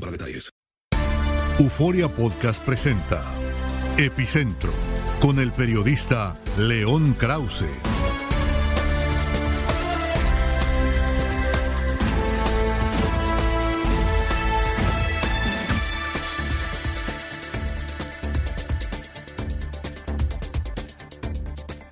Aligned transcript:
para 0.00 0.12
detalles. 0.12 0.50
Euforia 1.58 2.08
Podcast 2.08 2.64
presenta 2.64 3.22
Epicentro 3.96 4.72
con 5.20 5.38
el 5.38 5.52
periodista 5.52 6.34
León 6.58 7.14
Krause. 7.14 7.91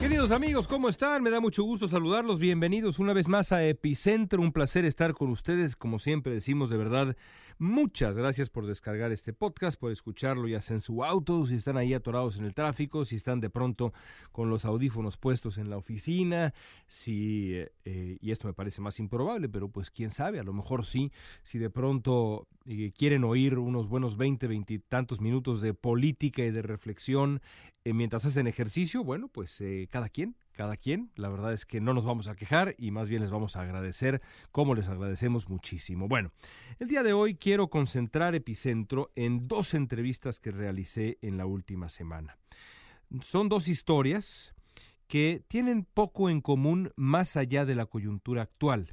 Queridos 0.00 0.30
amigos, 0.30 0.66
¿cómo 0.66 0.88
están? 0.88 1.22
Me 1.22 1.28
da 1.28 1.40
mucho 1.40 1.62
gusto 1.62 1.86
saludarlos. 1.86 2.38
Bienvenidos 2.38 2.98
una 2.98 3.12
vez 3.12 3.28
más 3.28 3.52
a 3.52 3.62
Epicentro. 3.66 4.40
Un 4.40 4.50
placer 4.50 4.86
estar 4.86 5.12
con 5.12 5.28
ustedes. 5.28 5.76
Como 5.76 5.98
siempre 5.98 6.32
decimos, 6.32 6.70
de 6.70 6.78
verdad, 6.78 7.14
muchas 7.58 8.14
gracias 8.14 8.48
por 8.48 8.66
descargar 8.66 9.12
este 9.12 9.34
podcast, 9.34 9.78
por 9.78 9.92
escucharlo 9.92 10.48
ya 10.48 10.62
sea 10.62 10.76
en 10.76 10.80
su 10.80 11.04
auto, 11.04 11.44
si 11.44 11.56
están 11.56 11.76
ahí 11.76 11.92
atorados 11.92 12.38
en 12.38 12.46
el 12.46 12.54
tráfico, 12.54 13.04
si 13.04 13.16
están 13.16 13.40
de 13.40 13.50
pronto 13.50 13.92
con 14.32 14.48
los 14.48 14.64
audífonos 14.64 15.18
puestos 15.18 15.58
en 15.58 15.68
la 15.68 15.76
oficina, 15.76 16.54
si, 16.88 17.52
eh, 17.84 18.16
y 18.22 18.30
esto 18.30 18.48
me 18.48 18.54
parece 18.54 18.80
más 18.80 18.98
improbable, 19.00 19.50
pero 19.50 19.68
pues 19.68 19.90
quién 19.90 20.10
sabe, 20.10 20.40
a 20.40 20.44
lo 20.44 20.54
mejor 20.54 20.86
sí, 20.86 21.12
si 21.42 21.58
de 21.58 21.68
pronto 21.68 22.48
eh, 22.64 22.92
quieren 22.96 23.24
oír 23.24 23.58
unos 23.58 23.88
buenos 23.88 24.16
20, 24.16 24.46
20 24.46 24.72
y 24.72 24.78
tantos 24.78 25.20
minutos 25.20 25.60
de 25.60 25.74
política 25.74 26.42
y 26.42 26.50
de 26.50 26.62
reflexión 26.62 27.42
eh, 27.84 27.94
mientras 27.94 28.26
hacen 28.26 28.46
ejercicio, 28.46 29.02
bueno, 29.02 29.28
pues 29.28 29.60
eh, 29.60 29.88
cada 29.90 30.08
quien, 30.08 30.36
cada 30.52 30.76
quien. 30.76 31.10
La 31.14 31.28
verdad 31.30 31.52
es 31.52 31.64
que 31.64 31.80
no 31.80 31.94
nos 31.94 32.04
vamos 32.04 32.28
a 32.28 32.36
quejar 32.36 32.74
y 32.76 32.90
más 32.90 33.08
bien 33.08 33.22
les 33.22 33.30
vamos 33.30 33.56
a 33.56 33.62
agradecer, 33.62 34.20
como 34.52 34.74
les 34.74 34.88
agradecemos 34.88 35.48
muchísimo. 35.48 36.06
Bueno, 36.06 36.30
el 36.78 36.88
día 36.88 37.02
de 37.02 37.14
hoy 37.14 37.34
quiero 37.34 37.68
concentrar 37.68 38.34
epicentro 38.34 39.10
en 39.16 39.48
dos 39.48 39.72
entrevistas 39.72 40.40
que 40.40 40.50
realicé 40.50 41.18
en 41.22 41.38
la 41.38 41.46
última 41.46 41.88
semana. 41.88 42.36
Son 43.22 43.48
dos 43.48 43.66
historias 43.66 44.54
que 45.06 45.42
tienen 45.48 45.84
poco 45.84 46.30
en 46.30 46.40
común 46.40 46.92
más 46.96 47.36
allá 47.36 47.64
de 47.64 47.74
la 47.74 47.86
coyuntura 47.86 48.42
actual. 48.42 48.92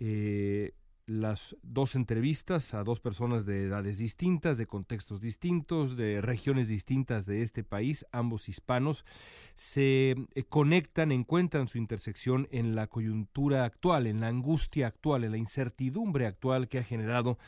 Eh, 0.00 0.72
las 1.08 1.56
dos 1.62 1.94
entrevistas 1.94 2.74
a 2.74 2.84
dos 2.84 3.00
personas 3.00 3.46
de 3.46 3.62
edades 3.64 3.96
distintas, 3.96 4.58
de 4.58 4.66
contextos 4.66 5.22
distintos, 5.22 5.96
de 5.96 6.20
regiones 6.20 6.68
distintas 6.68 7.24
de 7.24 7.40
este 7.40 7.64
país, 7.64 8.04
ambos 8.12 8.50
hispanos, 8.50 9.06
se 9.54 10.10
eh, 10.34 10.42
conectan, 10.50 11.10
encuentran 11.10 11.66
su 11.66 11.78
intersección 11.78 12.46
en 12.50 12.74
la 12.74 12.88
coyuntura 12.88 13.64
actual, 13.64 14.06
en 14.06 14.20
la 14.20 14.28
angustia 14.28 14.86
actual, 14.86 15.24
en 15.24 15.32
la 15.32 15.38
incertidumbre 15.38 16.26
actual 16.26 16.68
que 16.68 16.78
ha 16.78 16.84
generado 16.84 17.38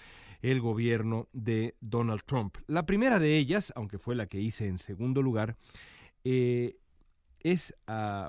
el 0.40 0.62
gobierno 0.62 1.28
de 1.34 1.76
Donald 1.82 2.22
Trump. 2.24 2.56
La 2.66 2.86
primera 2.86 3.18
de 3.18 3.36
ellas, 3.36 3.74
aunque 3.76 3.98
fue 3.98 4.14
la 4.14 4.26
que 4.26 4.40
hice 4.40 4.68
en 4.68 4.78
segundo 4.78 5.20
lugar, 5.20 5.58
eh, 6.24 6.78
es 7.40 7.74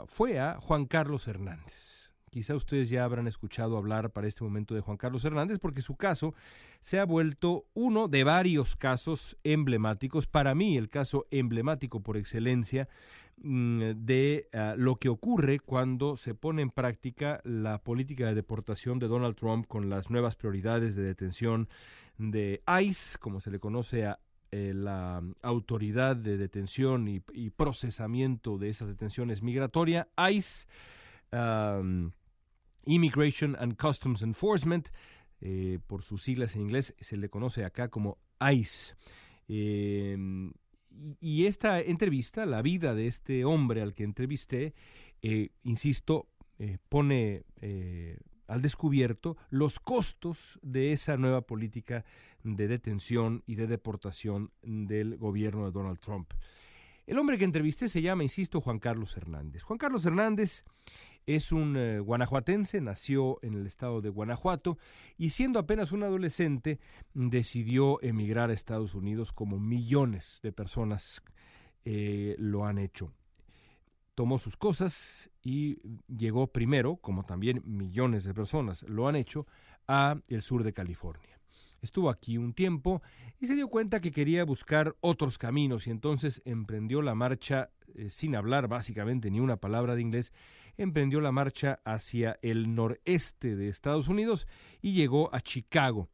fue 0.08 0.40
a 0.40 0.58
Juan 0.60 0.86
Carlos 0.86 1.28
Hernández. 1.28 1.91
Quizá 2.32 2.56
ustedes 2.56 2.88
ya 2.88 3.04
habrán 3.04 3.28
escuchado 3.28 3.76
hablar 3.76 4.12
para 4.12 4.26
este 4.26 4.46
momento 4.46 4.74
de 4.74 4.80
Juan 4.80 4.96
Carlos 4.96 5.26
Hernández 5.26 5.60
porque 5.60 5.82
su 5.82 5.98
caso 5.98 6.34
se 6.80 6.98
ha 6.98 7.04
vuelto 7.04 7.66
uno 7.74 8.08
de 8.08 8.24
varios 8.24 8.78
casos 8.78 9.38
emblemáticos, 9.44 10.28
para 10.28 10.56
mí 10.56 10.78
el 10.78 10.88
caso 10.88 11.28
emblemático 11.30 12.00
por 12.00 12.16
excelencia 12.16 12.88
mm, 13.44 13.82
de 13.98 14.48
uh, 14.54 14.80
lo 14.80 14.96
que 14.96 15.10
ocurre 15.10 15.60
cuando 15.60 16.16
se 16.16 16.34
pone 16.34 16.62
en 16.62 16.70
práctica 16.70 17.42
la 17.44 17.80
política 17.84 18.28
de 18.28 18.36
deportación 18.36 18.98
de 18.98 19.10
Donald 19.10 19.36
Trump 19.36 19.68
con 19.68 19.90
las 19.90 20.10
nuevas 20.10 20.38
prioridades 20.38 20.96
de 20.96 21.04
detención 21.04 21.68
de 22.18 22.64
ICE, 22.82 23.18
como 23.20 23.42
se 23.42 23.52
le 23.52 23.60
conoce 23.60 24.06
a 24.06 24.20
eh, 24.52 24.72
la 24.74 25.22
autoridad 25.42 26.16
de 26.16 26.38
detención 26.38 27.10
y, 27.10 27.50
procesamiento 27.50 28.58
de 28.58 28.70
esas 28.70 28.88
detenciones 28.88 29.44
migratoria, 29.44 30.08
ICE. 30.30 30.66
Immigration 32.86 33.56
and 33.60 33.76
Customs 33.76 34.22
Enforcement, 34.22 34.90
eh, 35.42 35.80
por 35.88 36.04
sus 36.04 36.22
siglas 36.22 36.56
en 36.56 36.62
inglés, 36.62 36.96
se 37.00 37.18
le 37.18 37.30
conoce 37.30 37.66
acá 37.66 37.90
como 37.90 38.18
ICE. 38.40 38.96
Eh, 39.48 40.18
y 41.20 41.46
esta 41.46 41.80
entrevista, 41.80 42.46
la 42.46 42.62
vida 42.62 42.94
de 42.94 43.08
este 43.08 43.46
hombre 43.46 43.82
al 43.82 43.94
que 43.94 44.04
entrevisté, 44.04 44.74
eh, 45.22 45.50
insisto, 45.64 46.28
pone 46.90 47.44
al 48.46 48.62
descubierto 48.62 49.36
los 49.50 49.80
costos 49.80 50.60
de 50.62 50.92
esa 50.92 51.18
nueva 51.18 51.42
política 51.42 52.06
de 52.44 52.68
detención 52.68 53.44
y 53.48 53.56
de 53.56 53.66
deportación 53.66 54.52
del 54.62 55.18
gobierno 55.18 55.66
de 55.66 55.72
Donald 55.72 56.00
Trump. 56.00 56.34
El 57.08 57.18
hombre 57.18 57.38
que 57.38 57.46
entrevisté 57.46 57.90
se 57.90 58.02
llama, 58.02 58.24
insisto, 58.24 58.62
Juan 58.62 58.80
Carlos 58.80 59.18
Hernández. 59.18 59.64
Juan 59.64 59.80
Carlos 59.80 60.06
Hernández 60.06 60.64
es 61.26 61.52
un 61.52 61.78
eh, 61.78 62.00
guanajuatense, 62.00 62.82
nació 62.82 63.40
en 63.42 63.54
el 63.54 63.66
estado 63.66 64.02
de 64.02 64.10
Guanajuato 64.10 64.78
y 65.18 65.30
siendo 65.30 65.60
apenas 65.60 65.92
un 65.92 66.04
adolescente 66.04 66.80
decidió 67.14 68.02
emigrar 68.02 68.50
a 68.50 68.54
Estados 68.54 68.96
Unidos 68.96 69.32
como 69.32 69.60
millones 69.60 70.40
de 70.44 70.52
personas 70.52 71.22
eh, 71.86 72.36
lo 72.38 72.66
han 72.66 72.78
hecho. 72.78 73.12
Tomó 74.16 74.38
sus 74.38 74.58
cosas 74.58 75.30
y 75.42 75.78
llegó 76.08 76.48
primero, 76.48 76.98
como 76.98 77.24
también 77.24 77.62
millones 77.66 78.24
de 78.26 78.34
personas 78.34 78.84
lo 78.84 79.08
han 79.08 79.16
hecho, 79.16 79.48
a 79.88 80.20
el 80.28 80.42
sur 80.42 80.64
de 80.64 80.74
California. 80.74 81.40
Estuvo 81.82 82.12
aquí 82.12 82.38
un 82.38 82.54
tiempo 82.54 83.02
y 83.40 83.48
se 83.48 83.56
dio 83.56 83.68
cuenta 83.68 84.02
que 84.02 84.12
quería 84.12 84.44
buscar 84.44 84.96
otros 85.02 85.40
caminos 85.40 85.88
y 85.88 85.92
entonces 85.92 86.42
emprendió 86.46 87.02
la 87.02 87.16
marcha 87.16 87.72
eh, 87.96 88.10
sin 88.10 88.36
hablar 88.36 88.68
básicamente 88.68 89.32
ni 89.32 89.40
una 89.40 89.58
palabra 89.58 89.96
de 89.96 90.02
inglés, 90.02 90.32
emprendió 90.78 91.22
la 91.22 91.32
marcha 91.32 91.80
hacia 91.86 92.38
el 92.42 92.76
noreste 92.76 93.56
de 93.56 93.70
Estados 93.70 94.08
Unidos 94.08 94.48
y 94.82 94.94
llegó 94.94 95.34
a 95.34 95.42
Chicago. 95.42 96.10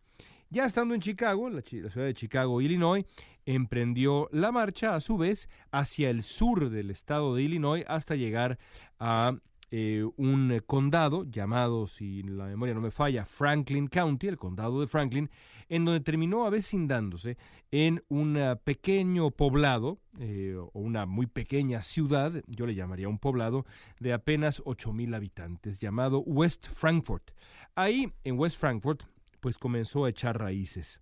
Ya 0.49 0.65
estando 0.65 0.93
en 0.93 1.01
Chicago, 1.01 1.49
la, 1.49 1.57
la 1.57 1.89
ciudad 1.89 2.05
de 2.05 2.13
Chicago, 2.13 2.61
Illinois, 2.61 3.05
emprendió 3.45 4.29
la 4.31 4.51
marcha 4.51 4.95
a 4.95 4.99
su 4.99 5.17
vez 5.17 5.49
hacia 5.71 6.09
el 6.09 6.23
sur 6.23 6.69
del 6.69 6.91
estado 6.91 7.35
de 7.35 7.43
Illinois 7.43 7.85
hasta 7.87 8.15
llegar 8.15 8.57
a 8.99 9.37
eh, 9.69 10.05
un 10.15 10.61
condado 10.65 11.25
llamado, 11.25 11.87
si 11.87 12.23
la 12.23 12.45
memoria 12.45 12.73
no 12.73 12.81
me 12.81 12.91
falla, 12.91 13.25
Franklin 13.25 13.87
County, 13.87 14.27
el 14.27 14.37
condado 14.37 14.79
de 14.79 14.87
Franklin, 14.87 15.29
en 15.69 15.85
donde 15.85 15.99
terminó 15.99 16.45
avecindándose 16.45 17.37
en 17.71 18.03
un 18.07 18.39
pequeño 18.63 19.31
poblado, 19.31 19.99
eh, 20.19 20.55
o 20.57 20.79
una 20.79 21.05
muy 21.05 21.27
pequeña 21.27 21.81
ciudad, 21.81 22.41
yo 22.47 22.65
le 22.65 22.75
llamaría 22.75 23.09
un 23.09 23.19
poblado, 23.19 23.65
de 23.99 24.13
apenas 24.13 24.63
8.000 24.63 25.15
habitantes, 25.15 25.79
llamado 25.79 26.19
West 26.19 26.67
Frankfurt. 26.67 27.31
Ahí, 27.75 28.13
en 28.23 28.39
West 28.39 28.59
Frankfurt, 28.59 29.03
pues 29.39 29.57
comenzó 29.57 30.05
a 30.05 30.09
echar 30.09 30.39
raíces. 30.39 30.99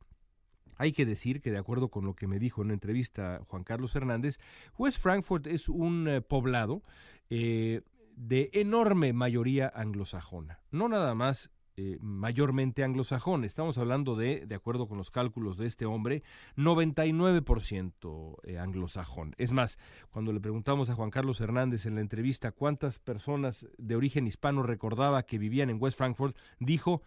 Hay 0.78 0.92
que 0.92 1.06
decir 1.06 1.42
que 1.42 1.52
de 1.52 1.58
acuerdo 1.58 1.90
con 1.90 2.06
lo 2.06 2.16
que 2.16 2.28
me 2.28 2.40
dijo 2.40 2.62
en 2.62 2.68
una 2.68 2.74
entrevista 2.74 3.42
Juan 3.48 3.64
Carlos 3.64 3.96
Hernández, 3.96 4.40
West 4.78 5.00
Frankfurt 5.00 5.48
es 5.48 5.70
un 5.70 6.08
eh, 6.08 6.22
poblado 6.22 6.84
eh, 7.30 7.82
de 8.16 8.50
enorme 8.54 9.14
mayoría 9.14 9.72
anglosajona. 9.74 10.60
No 10.72 10.88
nada 10.88 11.14
más 11.16 11.52
eh, 11.78 11.98
mayormente 12.00 12.86
anglosajón. 12.86 13.44
Estamos 13.44 13.78
hablando 13.78 14.16
de, 14.16 14.46
de 14.46 14.56
acuerdo 14.56 14.88
con 14.88 14.98
los 14.98 15.12
cálculos 15.12 15.58
de 15.58 15.68
este 15.68 15.86
hombre, 15.86 16.24
99% 16.56 18.38
eh, 18.44 18.58
anglosajón. 18.58 19.36
Es 19.38 19.52
más, 19.52 19.78
cuando 20.10 20.32
le 20.32 20.40
preguntamos 20.40 20.90
a 20.90 20.96
Juan 20.96 21.10
Carlos 21.10 21.42
Hernández 21.42 21.86
en 21.86 21.96
la 21.96 22.02
entrevista 22.02 22.54
cuántas 22.54 23.00
personas 23.00 23.68
de 23.78 23.98
origen 23.98 24.26
hispano 24.26 24.64
recordaba 24.64 25.24
que 25.24 25.38
vivían 25.38 25.70
en 25.70 25.78
West 25.82 25.98
Frankfurt, 25.98 26.38
dijo 26.60 27.02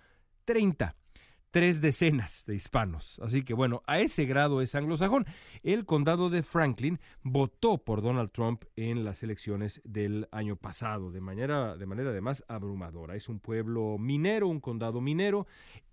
30 0.45 0.95
tres 1.51 1.81
decenas 1.81 2.45
de 2.47 2.55
hispanos. 2.55 3.21
Así 3.23 3.43
que 3.43 3.55
bueno, 3.55 3.83
a 3.87 4.01
ese 4.01 4.25
grado 4.27 4.61
es 4.63 4.75
anglosajón. 4.75 5.27
El 5.63 5.85
condado 5.85 6.31
de 6.31 6.43
Franklin 6.43 7.01
votó 7.23 7.79
por 7.79 8.03
Donald 8.03 8.31
Trump 8.31 8.65
en 8.77 9.05
las 9.05 9.23
elecciones 9.23 9.81
del 9.85 10.29
año 10.31 10.57
pasado, 10.57 11.11
de 11.11 11.21
manera, 11.21 11.77
de 11.77 11.87
manera 11.87 12.11
además 12.11 12.45
abrumadora. 12.49 13.17
Es 13.17 13.29
un 13.29 13.41
pueblo 13.41 13.97
minero, 13.99 14.49
un 14.49 14.61
condado 14.61 15.01
minero. 15.01 15.47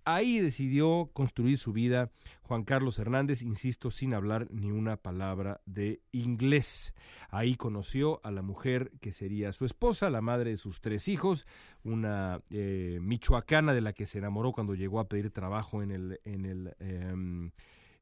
Ahí 0.08 0.38
decidió 0.38 1.10
construir 1.12 1.58
su 1.58 1.72
vida 1.72 2.12
Juan 2.42 2.62
Carlos 2.62 2.96
Hernández, 3.00 3.42
insisto, 3.42 3.90
sin 3.90 4.14
hablar 4.14 4.46
ni 4.52 4.70
una 4.70 4.96
palabra 4.96 5.60
de 5.66 6.00
inglés. 6.12 6.94
Ahí 7.28 7.56
conoció 7.56 8.20
a 8.24 8.30
la 8.30 8.42
mujer 8.42 8.92
que 9.00 9.12
sería 9.12 9.52
su 9.52 9.64
esposa, 9.64 10.08
la 10.08 10.20
madre 10.20 10.50
de 10.50 10.58
sus 10.58 10.80
tres 10.80 11.08
hijos, 11.08 11.44
una 11.82 12.40
eh, 12.50 13.00
michoacana 13.02 13.74
de 13.74 13.80
la 13.80 13.94
que 13.94 14.06
se 14.06 14.18
enamoró 14.18 14.52
cuando 14.52 14.76
llegó 14.76 15.00
a 15.00 15.08
pedir 15.08 15.32
trabajo 15.32 15.82
en 15.82 15.90
el, 15.90 16.20
eh, 16.24 17.50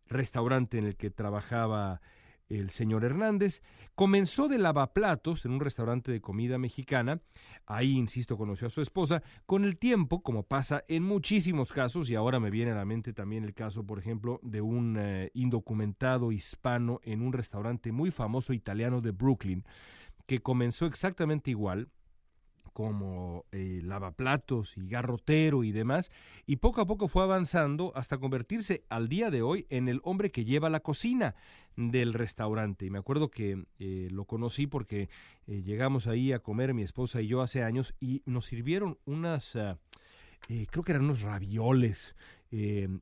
restaurante 0.06 0.76
en 0.76 0.84
el 0.84 0.96
que 0.96 1.08
trabajaba 1.08 2.02
el 2.48 2.70
señor 2.70 3.04
Hernández. 3.04 3.62
Comenzó 3.94 4.48
de 4.48 4.58
lavaplatos 4.58 5.44
en 5.44 5.52
un 5.52 5.60
restaurante 5.60 6.12
de 6.12 6.20
comida 6.20 6.58
mexicana. 6.58 7.20
Ahí, 7.66 7.92
insisto, 7.92 8.36
conoció 8.36 8.66
a 8.66 8.70
su 8.70 8.80
esposa. 8.80 9.22
Con 9.46 9.64
el 9.64 9.76
tiempo, 9.76 10.22
como 10.22 10.42
pasa 10.42 10.84
en 10.88 11.02
muchísimos 11.02 11.72
casos, 11.72 12.10
y 12.10 12.14
ahora 12.14 12.40
me 12.40 12.50
viene 12.50 12.72
a 12.72 12.76
la 12.76 12.84
mente 12.84 13.12
también 13.12 13.44
el 13.44 13.54
caso, 13.54 13.84
por 13.84 13.98
ejemplo, 13.98 14.40
de 14.42 14.60
un 14.60 14.96
eh, 14.98 15.30
indocumentado 15.34 16.32
hispano 16.32 17.00
en 17.04 17.22
un 17.22 17.32
restaurante 17.32 17.92
muy 17.92 18.10
famoso 18.10 18.52
italiano 18.52 19.00
de 19.00 19.12
Brooklyn, 19.12 19.64
que 20.26 20.40
comenzó 20.40 20.86
exactamente 20.86 21.50
igual 21.50 21.88
como 22.74 23.46
eh, 23.52 23.80
lavaplatos 23.84 24.76
y 24.76 24.88
garrotero 24.88 25.62
y 25.62 25.70
demás, 25.70 26.10
y 26.44 26.56
poco 26.56 26.80
a 26.80 26.86
poco 26.86 27.08
fue 27.08 27.22
avanzando 27.22 27.92
hasta 27.94 28.18
convertirse 28.18 28.84
al 28.90 29.08
día 29.08 29.30
de 29.30 29.42
hoy 29.42 29.66
en 29.70 29.88
el 29.88 30.00
hombre 30.02 30.32
que 30.32 30.44
lleva 30.44 30.68
la 30.68 30.80
cocina 30.80 31.36
del 31.76 32.12
restaurante. 32.12 32.84
Y 32.84 32.90
me 32.90 32.98
acuerdo 32.98 33.30
que 33.30 33.64
eh, 33.78 34.08
lo 34.10 34.24
conocí 34.24 34.66
porque 34.66 35.08
eh, 35.46 35.62
llegamos 35.62 36.08
ahí 36.08 36.32
a 36.32 36.40
comer 36.40 36.74
mi 36.74 36.82
esposa 36.82 37.22
y 37.22 37.28
yo 37.28 37.42
hace 37.42 37.62
años 37.62 37.94
y 38.00 38.22
nos 38.26 38.46
sirvieron 38.46 38.98
unas, 39.04 39.54
uh, 39.54 39.76
creo 40.46 40.82
que 40.84 40.92
eran 40.92 41.04
unos 41.04 41.22
ravioles 41.22 42.14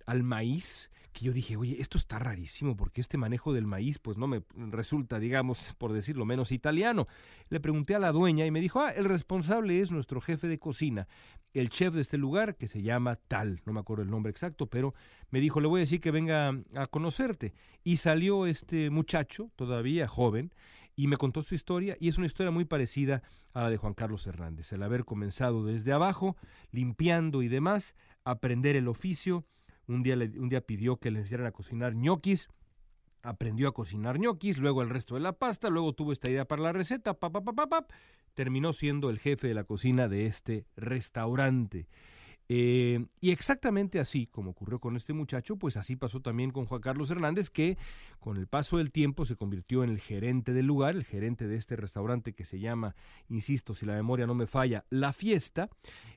al 0.06 0.22
maíz 0.22 0.90
que 1.12 1.26
yo 1.26 1.32
dije, 1.32 1.56
oye, 1.56 1.80
esto 1.80 1.98
está 1.98 2.18
rarísimo 2.18 2.74
porque 2.76 3.00
este 3.00 3.18
manejo 3.18 3.52
del 3.52 3.66
maíz 3.66 3.98
pues 3.98 4.16
no 4.16 4.26
me 4.26 4.42
resulta, 4.54 5.18
digamos, 5.18 5.74
por 5.76 5.92
decirlo 5.92 6.24
menos 6.24 6.52
italiano. 6.52 7.06
Le 7.50 7.60
pregunté 7.60 7.94
a 7.94 7.98
la 7.98 8.12
dueña 8.12 8.46
y 8.46 8.50
me 8.50 8.60
dijo, 8.60 8.80
ah, 8.80 8.90
el 8.90 9.04
responsable 9.04 9.80
es 9.80 9.92
nuestro 9.92 10.20
jefe 10.20 10.48
de 10.48 10.58
cocina, 10.58 11.06
el 11.52 11.68
chef 11.68 11.94
de 11.94 12.00
este 12.00 12.16
lugar 12.16 12.56
que 12.56 12.66
se 12.66 12.82
llama 12.82 13.16
tal, 13.16 13.60
no 13.66 13.74
me 13.74 13.80
acuerdo 13.80 14.04
el 14.04 14.10
nombre 14.10 14.30
exacto, 14.30 14.66
pero 14.66 14.94
me 15.30 15.40
dijo, 15.40 15.60
le 15.60 15.68
voy 15.68 15.80
a 15.80 15.82
decir 15.82 16.00
que 16.00 16.10
venga 16.10 16.54
a 16.74 16.86
conocerte. 16.86 17.52
Y 17.84 17.98
salió 17.98 18.46
este 18.46 18.88
muchacho, 18.88 19.50
todavía 19.56 20.08
joven, 20.08 20.54
y 20.96 21.06
me 21.06 21.16
contó 21.16 21.42
su 21.42 21.54
historia 21.54 21.96
y 22.00 22.08
es 22.08 22.18
una 22.18 22.26
historia 22.26 22.50
muy 22.50 22.64
parecida 22.64 23.22
a 23.52 23.62
la 23.62 23.70
de 23.70 23.76
Juan 23.76 23.94
Carlos 23.94 24.26
Hernández, 24.26 24.72
el 24.72 24.82
haber 24.82 25.04
comenzado 25.04 25.64
desde 25.64 25.92
abajo, 25.92 26.36
limpiando 26.70 27.42
y 27.42 27.48
demás, 27.48 27.94
aprender 28.24 28.76
el 28.76 28.88
oficio, 28.88 29.44
un 29.86 30.02
día, 30.02 30.14
un 30.14 30.48
día 30.48 30.60
pidió 30.60 30.98
que 30.98 31.10
le 31.10 31.20
enseñaran 31.20 31.46
a 31.46 31.52
cocinar 31.52 31.94
ñoquis, 31.94 32.48
aprendió 33.22 33.68
a 33.68 33.74
cocinar 33.74 34.18
ñoquis, 34.18 34.58
luego 34.58 34.82
el 34.82 34.90
resto 34.90 35.14
de 35.14 35.20
la 35.20 35.32
pasta, 35.32 35.70
luego 35.70 35.92
tuvo 35.94 36.12
esta 36.12 36.28
idea 36.28 36.46
para 36.46 36.62
la 36.62 36.72
receta, 36.72 37.14
pa, 37.14 37.30
terminó 38.34 38.72
siendo 38.72 39.10
el 39.10 39.18
jefe 39.18 39.48
de 39.48 39.54
la 39.54 39.64
cocina 39.64 40.08
de 40.08 40.26
este 40.26 40.66
restaurante. 40.76 41.88
Eh, 42.48 43.06
y 43.20 43.30
exactamente 43.30 44.00
así 44.00 44.26
como 44.26 44.50
ocurrió 44.50 44.78
con 44.78 44.96
este 44.96 45.12
muchacho, 45.12 45.56
pues 45.56 45.76
así 45.76 45.96
pasó 45.96 46.20
también 46.20 46.50
con 46.50 46.64
Juan 46.64 46.80
Carlos 46.80 47.10
Hernández, 47.10 47.50
que 47.50 47.78
con 48.18 48.36
el 48.36 48.46
paso 48.46 48.78
del 48.78 48.90
tiempo 48.90 49.24
se 49.24 49.36
convirtió 49.36 49.84
en 49.84 49.90
el 49.90 50.00
gerente 50.00 50.52
del 50.52 50.66
lugar, 50.66 50.94
el 50.94 51.04
gerente 51.04 51.46
de 51.46 51.56
este 51.56 51.76
restaurante 51.76 52.32
que 52.34 52.44
se 52.44 52.60
llama, 52.60 52.94
insisto, 53.28 53.74
si 53.74 53.86
la 53.86 53.94
memoria 53.94 54.26
no 54.26 54.34
me 54.34 54.46
falla, 54.46 54.84
La 54.90 55.12
Fiesta, 55.12 55.70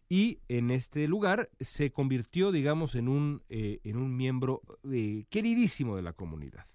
y 0.09 0.39
en 0.47 0.71
este 0.71 1.07
lugar 1.07 1.49
se 1.59 1.91
convirtió, 1.91 2.51
digamos, 2.51 2.95
en 2.95 3.07
un, 3.07 3.41
eh, 3.49 3.79
en 3.83 3.97
un 3.97 4.15
miembro 4.15 4.61
eh, 4.91 5.25
queridísimo 5.29 5.95
de 5.95 6.01
la 6.01 6.13
comunidad. 6.13 6.65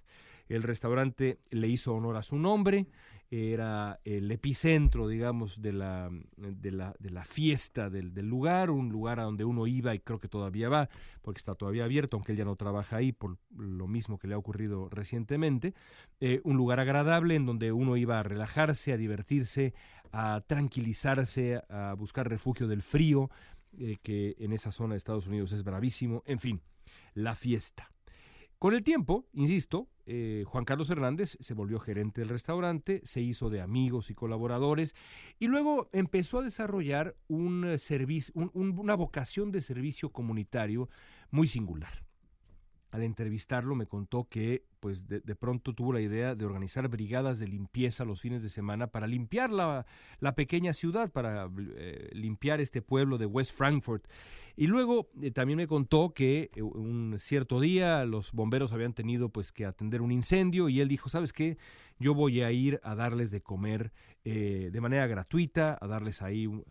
El 0.51 0.65
restaurante 0.65 1.39
le 1.51 1.69
hizo 1.69 1.95
honor 1.95 2.17
a 2.17 2.23
su 2.25 2.37
nombre, 2.37 2.87
era 3.31 4.01
el 4.05 4.31
epicentro, 4.33 5.07
digamos, 5.07 5.63
de 5.63 5.73
la, 5.73 6.11
de 6.37 6.73
la, 6.73 6.97
de 6.99 7.11
la 7.11 7.25
fiesta 7.25 7.89
del, 7.89 8.13
lugar, 8.27 8.71
un 8.71 8.89
lugar 8.89 9.21
a 9.21 9.23
donde 9.23 9.45
uno 9.45 9.69
iba 9.69 9.95
y 9.95 10.01
creo 10.01 10.19
que 10.19 10.27
todavía 10.27 10.69
va, 10.69 10.89
porque 11.23 11.39
está 11.39 11.55
todavía 11.55 11.85
abierto, 11.85 12.17
aunque 12.17 12.33
él 12.33 12.39
ya 12.39 12.45
no 12.45 12.57
trabaja 12.57 12.97
ahí 12.97 13.13
por 13.13 13.39
lo 13.57 13.87
mismo 13.87 14.19
que 14.19 14.27
le 14.27 14.35
ha 14.35 14.39
ocurrido 14.39 14.89
recientemente. 14.89 15.75
Eh, 16.19 16.41
un 16.43 16.57
lugar 16.57 16.81
agradable 16.81 17.37
en 17.37 17.47
donde 17.47 17.71
uno 17.71 17.97
iba 17.97 18.19
a 18.19 18.25
relajarse, 18.25 18.93
a 18.93 18.97
divertirse, 18.97 19.75
a 20.11 20.43
tranquilizarse, 20.45 21.63
a 21.69 21.95
buscar 21.97 22.29
refugio 22.29 22.67
del 22.67 22.83
frío, 22.83 23.31
eh, 23.79 23.99
que 24.03 24.35
en 24.41 24.53
esa 24.53 24.73
zona 24.73 24.95
de 24.95 24.97
Estados 24.97 25.29
Unidos 25.29 25.53
es 25.53 25.63
bravísimo. 25.63 26.25
En 26.27 26.41
fin, 26.41 26.61
la 27.15 27.37
fiesta. 27.37 27.93
Con 28.61 28.75
el 28.75 28.83
tiempo, 28.83 29.27
insisto, 29.33 29.89
eh, 30.05 30.45
Juan 30.47 30.67
Carlos 30.67 30.91
Hernández 30.91 31.39
se 31.41 31.55
volvió 31.55 31.81
gerente 31.81 32.21
del 32.21 32.29
restaurante, 32.29 33.01
se 33.05 33.23
hizo 33.23 33.49
de 33.49 33.63
amigos 33.63 34.11
y 34.11 34.15
colaboradores 34.15 34.95
y 35.39 35.47
luego 35.47 35.89
empezó 35.95 36.41
a 36.41 36.43
desarrollar 36.43 37.17
un 37.27 37.65
un, 38.35 38.79
una 38.79 38.95
vocación 38.97 39.51
de 39.51 39.63
servicio 39.63 40.11
comunitario 40.11 40.91
muy 41.31 41.49
singular. 41.49 42.05
Al 42.91 43.03
entrevistarlo 43.03 43.75
me 43.77 43.87
contó 43.87 44.29
que 44.29 44.67
pues 44.81 45.07
de, 45.07 45.21
de, 45.21 45.37
pronto 45.37 45.75
tuvo 45.75 45.93
la 45.93 46.01
idea 46.01 46.35
de 46.35 46.45
organizar 46.45 46.89
brigadas 46.89 47.39
de 47.39 47.47
limpieza 47.47 48.05
los 48.05 48.21
fines 48.21 48.43
de 48.43 48.49
semana 48.49 48.89
para 48.89 49.07
limpiar 49.07 49.51
la, 49.51 49.87
la 50.19 50.35
pequeña 50.35 50.73
ciudad, 50.73 51.13
para 51.13 51.51
eh, 51.77 52.11
limpiar 52.13 52.61
este 52.61 52.83
pueblo 52.83 53.19
de 53.19 53.27
West 53.27 53.55
Frankfurt. 53.55 54.07
Y 54.57 54.67
luego 54.67 55.11
eh, 55.23 55.31
también 55.31 55.59
me 55.59 55.67
contó 55.67 56.13
que 56.15 56.51
eh, 56.55 56.63
un 56.63 57.17
cierto 57.19 57.61
día 57.61 58.05
los 58.05 58.33
bomberos 58.33 58.73
habían 58.73 58.95
tenido 58.95 59.29
pues 59.29 59.53
que 59.53 59.65
atender 59.65 60.03
un 60.03 60.13
incendio 60.13 60.69
y 60.69 60.81
él 60.81 60.89
dijo, 60.89 61.09
¿sabes 61.09 61.33
qué? 61.33 61.59
Yo 61.99 62.15
voy 62.15 62.41
a 62.41 62.51
ir 62.51 62.81
a 62.83 62.95
darles 62.95 63.31
de 63.31 63.43
comer 63.43 63.93
de 64.25 64.81
manera 64.81 65.07
gratuita, 65.07 65.79
a 65.81 65.87
darles 65.87 66.23
ahí 66.23 66.47
un, 66.47 66.65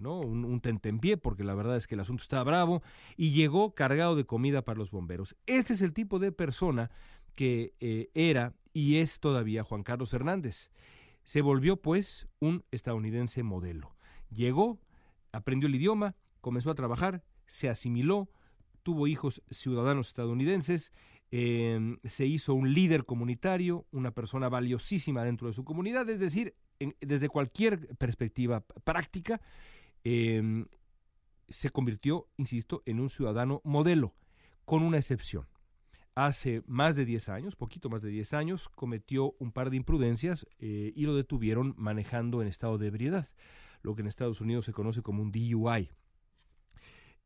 ¿no? 0.00 0.20
un, 0.20 0.44
un 0.44 0.60
tentempié, 0.60 1.16
porque 1.16 1.44
la 1.44 1.54
verdad 1.54 1.76
es 1.76 1.86
que 1.86 1.94
el 1.94 2.00
asunto 2.00 2.22
estaba 2.22 2.44
bravo, 2.44 2.82
y 3.16 3.30
llegó 3.30 3.74
cargado 3.74 4.16
de 4.16 4.24
comida 4.24 4.62
para 4.62 4.78
los 4.78 4.90
bomberos. 4.90 5.34
Este 5.46 5.72
es 5.72 5.80
el 5.80 5.94
tipo 5.94 6.18
de 6.18 6.30
persona 6.30 6.90
que 7.36 7.74
eh, 7.78 8.10
era 8.14 8.54
y 8.72 8.96
es 8.96 9.20
todavía 9.20 9.62
Juan 9.62 9.84
Carlos 9.84 10.12
Hernández. 10.12 10.70
Se 11.22 11.40
volvió 11.42 11.76
pues 11.80 12.26
un 12.40 12.64
estadounidense 12.72 13.42
modelo. 13.42 13.94
Llegó, 14.30 14.80
aprendió 15.32 15.68
el 15.68 15.76
idioma, 15.76 16.16
comenzó 16.40 16.70
a 16.70 16.74
trabajar, 16.74 17.22
se 17.46 17.68
asimiló, 17.68 18.28
tuvo 18.82 19.06
hijos 19.06 19.42
ciudadanos 19.50 20.08
estadounidenses, 20.08 20.92
eh, 21.30 21.96
se 22.04 22.26
hizo 22.26 22.54
un 22.54 22.72
líder 22.72 23.04
comunitario, 23.04 23.86
una 23.90 24.12
persona 24.12 24.48
valiosísima 24.48 25.24
dentro 25.24 25.48
de 25.48 25.54
su 25.54 25.64
comunidad, 25.64 26.08
es 26.08 26.20
decir, 26.20 26.54
desde 27.00 27.28
cualquier 27.28 27.96
perspectiva 27.96 28.60
práctica, 28.84 29.40
eh, 30.04 30.66
se 31.48 31.70
convirtió, 31.70 32.28
insisto, 32.36 32.82
en 32.86 33.00
un 33.00 33.10
ciudadano 33.10 33.60
modelo, 33.64 34.14
con 34.64 34.82
una 34.82 34.98
excepción. 34.98 35.46
Hace 36.16 36.62
más 36.66 36.96
de 36.96 37.04
10 37.04 37.28
años, 37.28 37.56
poquito 37.56 37.90
más 37.90 38.00
de 38.00 38.08
10 38.08 38.32
años, 38.32 38.70
cometió 38.70 39.36
un 39.38 39.52
par 39.52 39.68
de 39.68 39.76
imprudencias 39.76 40.46
eh, 40.58 40.90
y 40.96 41.02
lo 41.02 41.14
detuvieron 41.14 41.74
manejando 41.76 42.40
en 42.40 42.48
estado 42.48 42.78
de 42.78 42.86
ebriedad, 42.86 43.28
lo 43.82 43.94
que 43.94 44.00
en 44.00 44.08
Estados 44.08 44.40
Unidos 44.40 44.64
se 44.64 44.72
conoce 44.72 45.02
como 45.02 45.20
un 45.20 45.30
DUI. 45.30 45.90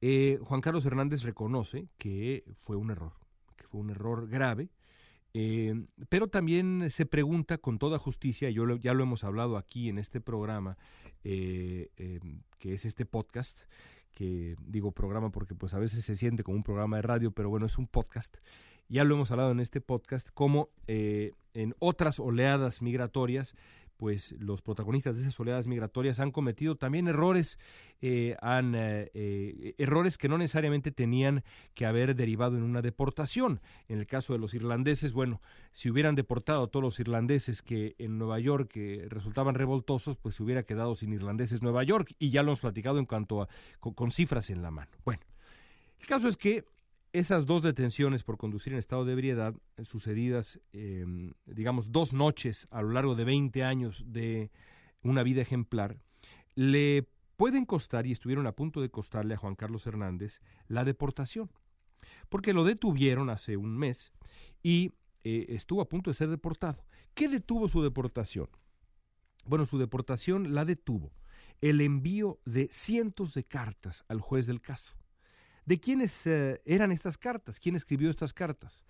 Eh, 0.00 0.40
Juan 0.42 0.60
Carlos 0.60 0.84
Hernández 0.84 1.22
reconoce 1.22 1.86
que 1.98 2.42
fue 2.58 2.74
un 2.74 2.90
error, 2.90 3.12
que 3.54 3.64
fue 3.68 3.80
un 3.80 3.90
error 3.90 4.28
grave, 4.28 4.70
eh, 5.34 5.86
pero 6.08 6.26
también 6.26 6.90
se 6.90 7.06
pregunta 7.06 7.58
con 7.58 7.78
toda 7.78 7.96
justicia, 7.96 8.50
yo 8.50 8.76
ya 8.78 8.92
lo 8.92 9.04
hemos 9.04 9.22
hablado 9.22 9.56
aquí 9.56 9.88
en 9.88 9.98
este 9.98 10.20
programa, 10.20 10.76
que 11.22 11.88
es 12.60 12.84
este 12.84 13.06
podcast, 13.06 13.60
que 14.14 14.56
digo 14.66 14.90
programa 14.90 15.30
porque 15.30 15.54
pues 15.54 15.74
a 15.74 15.78
veces 15.78 16.04
se 16.04 16.16
siente 16.16 16.42
como 16.42 16.56
un 16.56 16.64
programa 16.64 16.96
de 16.96 17.02
radio, 17.02 17.30
pero 17.30 17.50
bueno, 17.50 17.66
es 17.66 17.78
un 17.78 17.86
podcast. 17.86 18.38
Ya 18.90 19.04
lo 19.04 19.14
hemos 19.14 19.30
hablado 19.30 19.52
en 19.52 19.60
este 19.60 19.80
podcast, 19.80 20.30
como 20.34 20.68
eh, 20.88 21.30
en 21.54 21.76
otras 21.78 22.18
oleadas 22.18 22.82
migratorias, 22.82 23.54
pues 23.96 24.34
los 24.40 24.62
protagonistas 24.62 25.14
de 25.14 25.22
esas 25.22 25.38
oleadas 25.38 25.68
migratorias 25.68 26.18
han 26.18 26.32
cometido 26.32 26.74
también 26.74 27.06
errores, 27.06 27.56
eh, 28.00 28.34
han, 28.42 28.74
eh, 28.74 29.74
errores 29.78 30.18
que 30.18 30.28
no 30.28 30.38
necesariamente 30.38 30.90
tenían 30.90 31.44
que 31.74 31.86
haber 31.86 32.16
derivado 32.16 32.56
en 32.56 32.64
una 32.64 32.82
deportación. 32.82 33.60
En 33.86 34.00
el 34.00 34.08
caso 34.08 34.32
de 34.32 34.40
los 34.40 34.54
irlandeses, 34.54 35.12
bueno, 35.12 35.40
si 35.70 35.88
hubieran 35.88 36.16
deportado 36.16 36.64
a 36.64 36.66
todos 36.66 36.82
los 36.82 36.98
irlandeses 36.98 37.62
que 37.62 37.94
en 37.98 38.18
Nueva 38.18 38.40
York 38.40 38.72
resultaban 39.06 39.54
revoltosos, 39.54 40.16
pues 40.16 40.34
se 40.34 40.42
hubiera 40.42 40.64
quedado 40.64 40.96
sin 40.96 41.12
irlandeses 41.12 41.62
Nueva 41.62 41.84
York, 41.84 42.12
y 42.18 42.30
ya 42.30 42.42
lo 42.42 42.48
hemos 42.48 42.62
platicado 42.62 42.98
en 42.98 43.06
cuanto 43.06 43.42
a 43.42 43.48
con 43.78 44.10
cifras 44.10 44.50
en 44.50 44.62
la 44.62 44.72
mano. 44.72 44.90
Bueno, 45.04 45.22
el 46.00 46.06
caso 46.06 46.26
es 46.26 46.36
que 46.36 46.64
esas 47.12 47.46
dos 47.46 47.62
detenciones 47.62 48.22
por 48.22 48.36
conducir 48.36 48.72
en 48.72 48.78
estado 48.78 49.04
de 49.04 49.12
ebriedad, 49.12 49.54
eh, 49.76 49.84
sucedidas, 49.84 50.60
eh, 50.72 51.04
digamos, 51.46 51.92
dos 51.92 52.12
noches 52.12 52.68
a 52.70 52.82
lo 52.82 52.90
largo 52.90 53.14
de 53.14 53.24
20 53.24 53.64
años 53.64 54.04
de 54.06 54.50
una 55.02 55.22
vida 55.22 55.42
ejemplar, 55.42 55.98
le 56.54 57.08
pueden 57.36 57.64
costar, 57.64 58.06
y 58.06 58.12
estuvieron 58.12 58.46
a 58.46 58.52
punto 58.52 58.80
de 58.80 58.90
costarle 58.90 59.34
a 59.34 59.38
Juan 59.38 59.54
Carlos 59.54 59.86
Hernández, 59.86 60.40
la 60.68 60.84
deportación. 60.84 61.50
Porque 62.28 62.52
lo 62.52 62.64
detuvieron 62.64 63.30
hace 63.30 63.56
un 63.56 63.76
mes 63.76 64.12
y 64.62 64.92
eh, 65.24 65.46
estuvo 65.50 65.80
a 65.80 65.88
punto 65.88 66.10
de 66.10 66.14
ser 66.14 66.28
deportado. 66.28 66.84
¿Qué 67.14 67.28
detuvo 67.28 67.68
su 67.68 67.82
deportación? 67.82 68.48
Bueno, 69.44 69.66
su 69.66 69.78
deportación 69.78 70.54
la 70.54 70.64
detuvo 70.64 71.12
el 71.60 71.80
envío 71.80 72.40
de 72.44 72.68
cientos 72.68 73.34
de 73.34 73.44
cartas 73.44 74.04
al 74.08 74.20
juez 74.20 74.46
del 74.46 74.60
caso. 74.60 74.99
¿De 75.66 75.78
quiénes 75.78 76.26
eh, 76.26 76.60
eran 76.64 76.90
estas 76.90 77.18
cartas? 77.18 77.60
¿Quién 77.60 77.76
escribió 77.76 78.10
estas 78.10 78.32
cartas? 78.32 78.84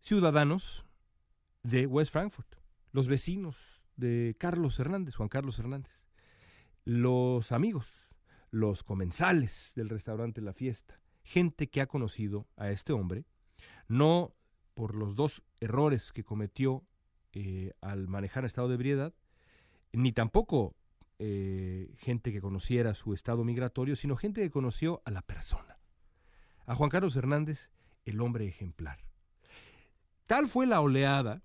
Ciudadanos 0.00 0.84
de 1.62 1.86
West 1.86 2.12
Frankfurt, 2.12 2.56
los 2.92 3.08
vecinos 3.08 3.84
de 3.96 4.36
Carlos 4.38 4.78
Hernández, 4.78 5.14
Juan 5.14 5.28
Carlos 5.28 5.58
Hernández, 5.58 6.04
los 6.84 7.52
amigos, 7.52 8.10
los 8.50 8.82
comensales 8.82 9.72
del 9.76 9.88
restaurante 9.88 10.40
La 10.40 10.52
Fiesta, 10.52 11.00
gente 11.22 11.70
que 11.70 11.80
ha 11.80 11.86
conocido 11.86 12.46
a 12.56 12.70
este 12.70 12.92
hombre, 12.92 13.24
no 13.88 14.34
por 14.74 14.94
los 14.94 15.14
dos 15.16 15.42
errores 15.60 16.12
que 16.12 16.24
cometió 16.24 16.84
eh, 17.32 17.72
al 17.80 18.08
manejar 18.08 18.44
estado 18.44 18.68
de 18.68 18.74
ebriedad, 18.74 19.14
ni 19.92 20.12
tampoco 20.12 20.76
eh, 21.18 21.94
gente 21.98 22.32
que 22.32 22.40
conociera 22.40 22.92
su 22.94 23.14
estado 23.14 23.44
migratorio, 23.44 23.96
sino 23.96 24.16
gente 24.16 24.42
que 24.42 24.50
conoció 24.50 25.00
a 25.04 25.10
la 25.10 25.22
persona 25.22 25.73
a 26.66 26.74
Juan 26.74 26.90
Carlos 26.90 27.16
Hernández 27.16 27.70
el 28.04 28.20
hombre 28.20 28.46
ejemplar. 28.46 28.98
Tal 30.26 30.46
fue 30.46 30.66
la 30.66 30.80
oleada, 30.80 31.42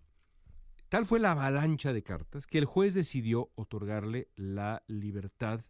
tal 0.87 1.05
fue 1.05 1.19
la 1.19 1.31
avalancha 1.31 1.93
de 1.93 2.03
cartas, 2.03 2.47
que 2.47 2.57
el 2.57 2.65
juez 2.65 2.93
decidió 2.93 3.51
otorgarle 3.55 4.29
la 4.35 4.83
libertad 4.87 5.61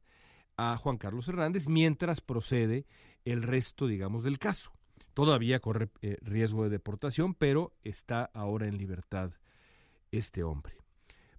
a 0.57 0.77
Juan 0.77 0.97
Carlos 0.97 1.27
Hernández 1.27 1.67
mientras 1.67 2.21
procede 2.21 2.85
el 3.25 3.43
resto, 3.43 3.87
digamos, 3.87 4.23
del 4.23 4.39
caso. 4.39 4.71
Todavía 5.13 5.59
corre 5.59 5.89
eh, 6.01 6.17
riesgo 6.21 6.63
de 6.63 6.69
deportación, 6.69 7.33
pero 7.33 7.73
está 7.83 8.25
ahora 8.33 8.67
en 8.67 8.77
libertad 8.77 9.31
este 10.11 10.43
hombre. 10.43 10.75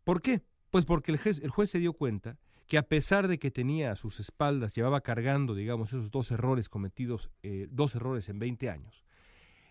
¿Por 0.05 0.23
qué? 0.23 0.43
Pues 0.71 0.85
porque 0.85 1.13
el 1.13 1.19
juez, 1.19 1.41
el 1.41 1.51
juez 1.51 1.71
se 1.71 1.79
dio 1.79 1.93
cuenta 1.93 2.39
que 2.71 2.79
a 2.79 2.87
pesar 2.87 3.27
de 3.27 3.41
que 3.41 3.51
tenía 3.51 3.91
a 3.91 3.97
sus 3.97 4.21
espaldas, 4.21 4.77
llevaba 4.77 5.01
cargando, 5.01 5.57
digamos, 5.57 5.89
esos 5.89 6.13
dos 6.13 6.31
errores 6.31 6.69
cometidos, 6.69 7.29
eh, 7.43 7.67
dos 7.69 7.97
errores 7.97 8.29
en 8.29 8.39
20 8.39 8.71
años, 8.71 9.05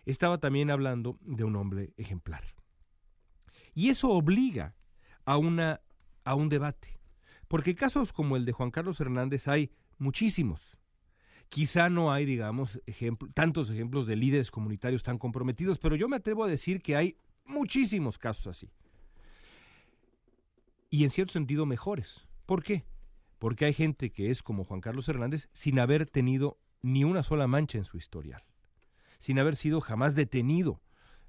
estaba 0.04 0.36
también 0.36 0.70
hablando 0.70 1.18
de 1.22 1.44
un 1.44 1.56
hombre 1.56 1.94
ejemplar. 1.96 2.44
Y 3.72 3.88
eso 3.88 4.10
obliga 4.10 4.76
a, 5.24 5.38
una, 5.38 5.80
a 6.24 6.34
un 6.34 6.50
debate, 6.50 7.00
porque 7.48 7.74
casos 7.74 8.12
como 8.12 8.36
el 8.36 8.44
de 8.44 8.52
Juan 8.52 8.70
Carlos 8.70 9.00
Hernández 9.00 9.48
hay 9.48 9.70
muchísimos. 9.96 10.76
Quizá 11.48 11.88
no 11.88 12.12
hay, 12.12 12.26
digamos, 12.26 12.82
tantos 13.32 13.70
ejemplos 13.70 14.04
de 14.04 14.16
líderes 14.16 14.50
comunitarios 14.50 15.02
tan 15.02 15.16
comprometidos, 15.16 15.78
pero 15.78 15.96
yo 15.96 16.06
me 16.06 16.16
atrevo 16.16 16.44
a 16.44 16.48
decir 16.48 16.82
que 16.82 16.96
hay 16.96 17.16
muchísimos 17.46 18.18
casos 18.18 18.48
así. 18.48 18.70
Y 20.90 21.04
en 21.04 21.10
cierto 21.10 21.32
sentido 21.32 21.64
mejores. 21.64 22.26
¿Por 22.50 22.64
qué? 22.64 22.84
Porque 23.38 23.64
hay 23.64 23.72
gente 23.72 24.10
que 24.10 24.32
es 24.32 24.42
como 24.42 24.64
Juan 24.64 24.80
Carlos 24.80 25.08
Hernández 25.08 25.48
sin 25.52 25.78
haber 25.78 26.08
tenido 26.08 26.58
ni 26.82 27.04
una 27.04 27.22
sola 27.22 27.46
mancha 27.46 27.78
en 27.78 27.84
su 27.84 27.96
historial, 27.96 28.42
sin 29.20 29.38
haber 29.38 29.54
sido 29.54 29.80
jamás 29.80 30.16
detenido 30.16 30.82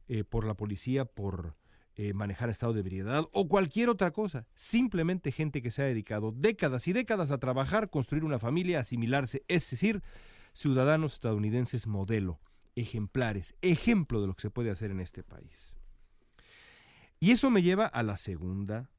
eh, 0.07 0.23
por 0.23 0.47
la 0.47 0.55
policía 0.55 1.05
por 1.05 1.55
eh, 1.93 2.15
manejar 2.15 2.49
estado 2.49 2.73
de 2.73 2.79
ebriedad 2.79 3.27
o 3.33 3.47
cualquier 3.47 3.89
otra 3.89 4.09
cosa. 4.09 4.47
Simplemente 4.55 5.31
gente 5.31 5.61
que 5.61 5.69
se 5.69 5.83
ha 5.83 5.85
dedicado 5.85 6.31
décadas 6.31 6.87
y 6.87 6.93
décadas 6.93 7.29
a 7.29 7.37
trabajar, 7.37 7.91
construir 7.91 8.23
una 8.23 8.39
familia, 8.39 8.79
asimilarse, 8.79 9.45
es 9.47 9.69
decir, 9.69 10.01
ciudadanos 10.53 11.13
estadounidenses 11.13 11.85
modelo, 11.85 12.39
ejemplares, 12.75 13.53
ejemplo 13.61 14.21
de 14.21 14.27
lo 14.27 14.33
que 14.33 14.41
se 14.41 14.49
puede 14.49 14.71
hacer 14.71 14.89
en 14.89 15.01
este 15.01 15.21
país. 15.21 15.75
Y 17.19 17.29
eso 17.29 17.51
me 17.51 17.61
lleva 17.61 17.85
a 17.85 18.01
la 18.01 18.17
segunda 18.17 18.89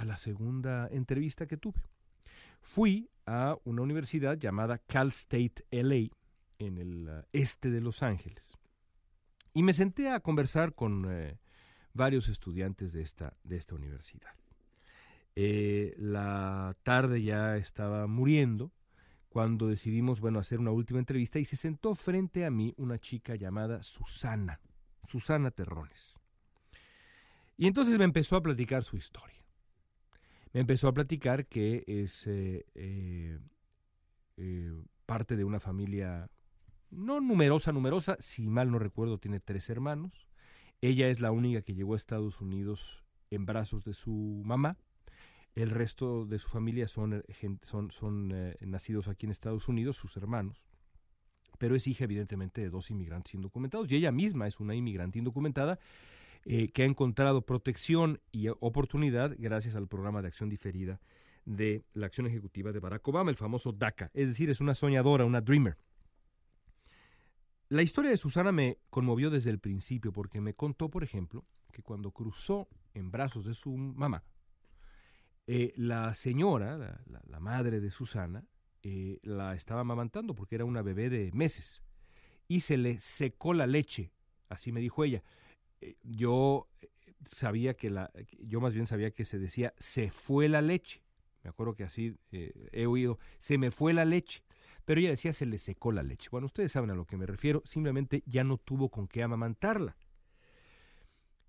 a 0.00 0.04
la 0.06 0.16
segunda 0.16 0.88
entrevista 0.90 1.46
que 1.46 1.58
tuve. 1.58 1.82
Fui 2.62 3.10
a 3.26 3.56
una 3.64 3.82
universidad 3.82 4.38
llamada 4.38 4.78
Cal 4.78 5.08
State 5.08 5.66
LA, 5.70 6.08
en 6.58 6.78
el 6.78 7.08
uh, 7.08 7.22
este 7.32 7.70
de 7.70 7.80
Los 7.80 8.02
Ángeles. 8.02 8.56
Y 9.52 9.62
me 9.62 9.72
senté 9.72 10.10
a 10.10 10.20
conversar 10.20 10.74
con 10.74 11.06
eh, 11.10 11.38
varios 11.92 12.28
estudiantes 12.28 12.92
de 12.92 13.02
esta, 13.02 13.36
de 13.44 13.56
esta 13.56 13.74
universidad. 13.74 14.30
Eh, 15.36 15.94
la 15.98 16.76
tarde 16.82 17.22
ya 17.22 17.56
estaba 17.56 18.06
muriendo 18.06 18.72
cuando 19.28 19.68
decidimos, 19.68 20.20
bueno, 20.20 20.38
hacer 20.38 20.60
una 20.60 20.70
última 20.70 20.98
entrevista 20.98 21.38
y 21.38 21.44
se 21.44 21.56
sentó 21.56 21.94
frente 21.94 22.44
a 22.44 22.50
mí 22.50 22.74
una 22.76 22.98
chica 22.98 23.36
llamada 23.36 23.82
Susana, 23.82 24.60
Susana 25.04 25.50
Terrones. 25.50 26.18
Y 27.56 27.66
entonces 27.66 27.98
me 27.98 28.04
empezó 28.04 28.36
a 28.36 28.42
platicar 28.42 28.84
su 28.84 28.96
historia 28.96 29.39
me 30.52 30.60
empezó 30.60 30.88
a 30.88 30.94
platicar 30.94 31.46
que 31.46 31.84
es 31.86 32.26
eh, 32.26 32.66
eh, 32.74 33.38
eh, 34.36 34.72
parte 35.06 35.36
de 35.36 35.44
una 35.44 35.60
familia 35.60 36.28
no 36.90 37.20
numerosa, 37.20 37.72
numerosa, 37.72 38.16
si 38.18 38.48
mal 38.48 38.70
no 38.70 38.80
recuerdo, 38.80 39.18
tiene 39.18 39.38
tres 39.38 39.70
hermanos. 39.70 40.26
Ella 40.80 41.08
es 41.08 41.20
la 41.20 41.30
única 41.30 41.62
que 41.62 41.74
llegó 41.74 41.92
a 41.92 41.96
Estados 41.96 42.40
Unidos 42.40 43.04
en 43.30 43.46
brazos 43.46 43.84
de 43.84 43.92
su 43.92 44.42
mamá. 44.44 44.76
El 45.54 45.70
resto 45.70 46.26
de 46.26 46.38
su 46.38 46.48
familia 46.48 46.88
son, 46.88 47.22
son, 47.62 47.92
son 47.92 48.32
nacidos 48.60 49.06
aquí 49.06 49.26
en 49.26 49.32
Estados 49.32 49.68
Unidos, 49.68 49.96
sus 49.96 50.16
hermanos. 50.16 50.64
Pero 51.58 51.76
es 51.76 51.86
hija, 51.86 52.04
evidentemente, 52.04 52.60
de 52.60 52.70
dos 52.70 52.90
inmigrantes 52.90 53.34
indocumentados. 53.34 53.88
Y 53.90 53.96
ella 53.96 54.10
misma 54.10 54.48
es 54.48 54.58
una 54.58 54.74
inmigrante 54.74 55.18
indocumentada 55.18 55.78
eh, 56.44 56.70
que 56.70 56.82
ha 56.82 56.86
encontrado 56.86 57.42
protección 57.42 58.20
y 58.32 58.48
oportunidad 58.48 59.36
gracias 59.38 59.76
al 59.76 59.88
programa 59.88 60.22
de 60.22 60.28
acción 60.28 60.48
diferida 60.48 61.00
de 61.44 61.84
la 61.92 62.06
acción 62.06 62.26
ejecutiva 62.26 62.72
de 62.72 62.80
Barack 62.80 63.06
Obama, 63.08 63.30
el 63.30 63.36
famoso 63.36 63.72
DACA. 63.72 64.10
Es 64.14 64.28
decir, 64.28 64.50
es 64.50 64.60
una 64.60 64.74
soñadora, 64.74 65.24
una 65.24 65.40
dreamer. 65.40 65.76
La 67.68 67.82
historia 67.82 68.10
de 68.10 68.16
Susana 68.16 68.52
me 68.52 68.78
conmovió 68.90 69.30
desde 69.30 69.50
el 69.50 69.58
principio 69.58 70.12
porque 70.12 70.40
me 70.40 70.54
contó, 70.54 70.88
por 70.90 71.04
ejemplo, 71.04 71.44
que 71.72 71.82
cuando 71.82 72.10
cruzó 72.10 72.68
en 72.94 73.10
brazos 73.10 73.44
de 73.44 73.54
su 73.54 73.76
mamá, 73.76 74.24
eh, 75.46 75.72
la 75.76 76.14
señora, 76.14 77.00
la, 77.06 77.40
madre 77.40 77.80
de 77.80 77.90
Susana, 77.90 78.44
eh, 78.82 79.18
la 79.22 79.54
estaba 79.54 79.82
amamantando 79.82 80.34
porque 80.34 80.56
era 80.56 80.64
una 80.64 80.82
bebé 80.82 81.10
de 81.10 81.30
meses. 81.32 81.82
y 82.48 82.60
se 82.60 82.76
le 82.76 82.98
secó 82.98 83.54
la 83.54 83.68
leche, 83.68 84.12
así 84.48 84.72
me 84.72 84.80
dijo 84.80 85.04
ella. 85.04 85.22
Eh, 85.80 85.96
yo 86.02 86.68
eh, 86.80 86.88
sabía 87.24 87.74
que 87.74 87.90
la, 87.90 88.10
yo 88.38 88.60
más 88.60 88.74
bien 88.74 88.86
sabía 88.86 89.10
que 89.10 89.24
se 89.24 89.38
decía 89.38 89.74
se 89.78 90.10
fue 90.10 90.48
la 90.48 90.62
leche. 90.62 91.02
Me 91.42 91.50
acuerdo 91.50 91.74
que 91.74 91.84
así 91.84 92.16
eh, 92.32 92.68
he 92.72 92.86
oído, 92.86 93.18
se 93.38 93.58
me 93.58 93.70
fue 93.70 93.92
la 93.92 94.04
leche. 94.04 94.42
Pero 94.84 95.00
ella 95.00 95.10
decía 95.10 95.32
se 95.32 95.46
le 95.46 95.58
secó 95.58 95.92
la 95.92 96.02
leche. 96.02 96.28
Bueno, 96.30 96.46
ustedes 96.46 96.72
saben 96.72 96.90
a 96.90 96.94
lo 96.94 97.06
que 97.06 97.16
me 97.16 97.26
refiero, 97.26 97.62
simplemente 97.64 98.22
ya 98.26 98.44
no 98.44 98.58
tuvo 98.58 98.90
con 98.90 99.06
qué 99.06 99.22
amamantarla. 99.22 99.96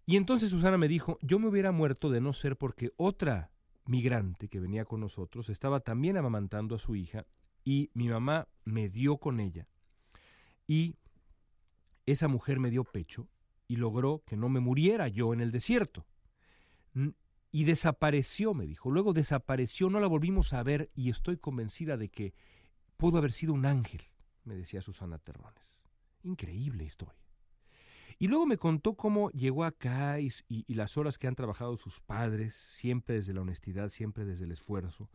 Y 0.06 0.18
entonces 0.18 0.50
Susana 0.50 0.78
me 0.78 0.88
dijo, 0.88 1.18
yo 1.22 1.40
me 1.40 1.48
hubiera 1.48 1.72
muerto 1.72 2.10
de 2.10 2.22
no 2.22 2.34
ser 2.34 2.58
porque 2.58 2.92
otra 2.98 3.52
migrante 3.86 4.48
que 4.48 4.60
venía 4.60 4.86
con 4.86 5.00
nosotros 5.00 5.50
estaba 5.50 5.80
también 5.80 6.18
amamantando 6.18 6.76
a 6.76 6.80
su 6.80 6.96
hija 6.96 7.26
y 7.64 7.90
mi 7.94 8.10
mamá 8.10 8.48
me 8.64 8.90
dio 8.90 9.18
con 9.18 9.40
ella. 9.40 9.68
Y 10.68 10.98
esa 12.06 12.28
mujer 12.28 12.60
me 12.60 12.70
dio 12.70 12.84
pecho 12.84 13.28
y 13.72 13.78
logró 13.78 14.22
que 14.26 14.36
no 14.36 14.50
me 14.50 14.60
muriera 14.60 15.08
yo 15.08 15.34
en 15.34 15.40
el 15.40 15.50
desierto. 15.50 16.06
Y 17.54 17.64
desapareció, 17.64 18.54
me 18.54 18.66
dijo. 18.66 18.92
Luego 18.92 19.14
desapareció, 19.14 19.90
no 19.90 20.02
la 20.02 20.08
volvimos 20.08 20.52
a 20.52 20.62
ver 20.62 20.92
y 20.94 21.10
estoy 21.10 21.38
convencida 21.38 21.96
de 21.96 22.10
que 22.10 22.34
pudo 22.98 23.18
haber 23.18 23.32
sido 23.32 23.54
un 23.54 23.66
ángel, 23.66 24.02
me 24.44 24.56
decía 24.56 24.82
Susana 24.82 25.20
Terrones. 25.20 25.64
Increíble 26.24 26.84
historia. 26.84 27.16
Y 28.20 28.28
luego 28.28 28.46
me 28.46 28.58
contó 28.58 28.96
cómo 28.96 29.32
llegó 29.32 29.64
acá 29.64 30.20
y, 30.20 30.30
y, 30.50 30.74
las 30.74 30.98
horas 30.98 31.18
que 31.18 31.28
han 31.28 31.36
trabajado 31.36 31.78
sus 31.78 32.02
padres, 32.02 32.56
siempre 32.56 33.16
desde 33.16 33.34
la 33.34 33.40
honestidad, 33.40 33.90
siempre 33.90 34.26
desde 34.26 34.44
el 34.44 34.52
esfuerzo. 34.52 35.10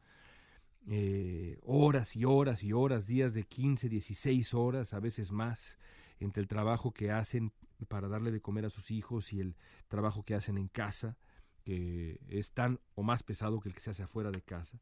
Eh, 0.89 1.59
horas 1.63 2.17
y 2.17 2.25
horas 2.25 2.65
y 2.65 2.73
horas, 2.73 3.07
días 3.07 3.35
de 3.35 3.43
15, 3.45 3.91
16 3.91 4.55
horas, 4.55 4.95
a 4.95 5.01
veces 5.01 5.31
más, 5.31 5.77
entre 6.21 6.41
el 6.41 6.49
trabajo 6.49 6.93
que 6.93 7.11
hacen 7.11 7.53
para 7.89 8.09
darle 8.09 8.31
de 8.31 8.41
comer 8.41 8.67
a 8.67 8.71
sus 8.71 8.91
hijos 8.91 9.33
y 9.33 9.41
el 9.41 9.57
trabajo 9.89 10.25
que 10.25 10.35
hacen 10.35 10.59
en 10.59 10.69
casa, 10.69 11.17
que 11.65 12.21
es 12.29 12.53
tan 12.53 12.81
o 12.95 13.03
más 13.03 13.23
pesado 13.23 13.61
que 13.61 13.69
el 13.69 13.75
que 13.75 13.81
se 13.81 13.91
hace 13.91 14.03
afuera 14.03 14.31
de 14.31 14.43
casa. 14.43 14.81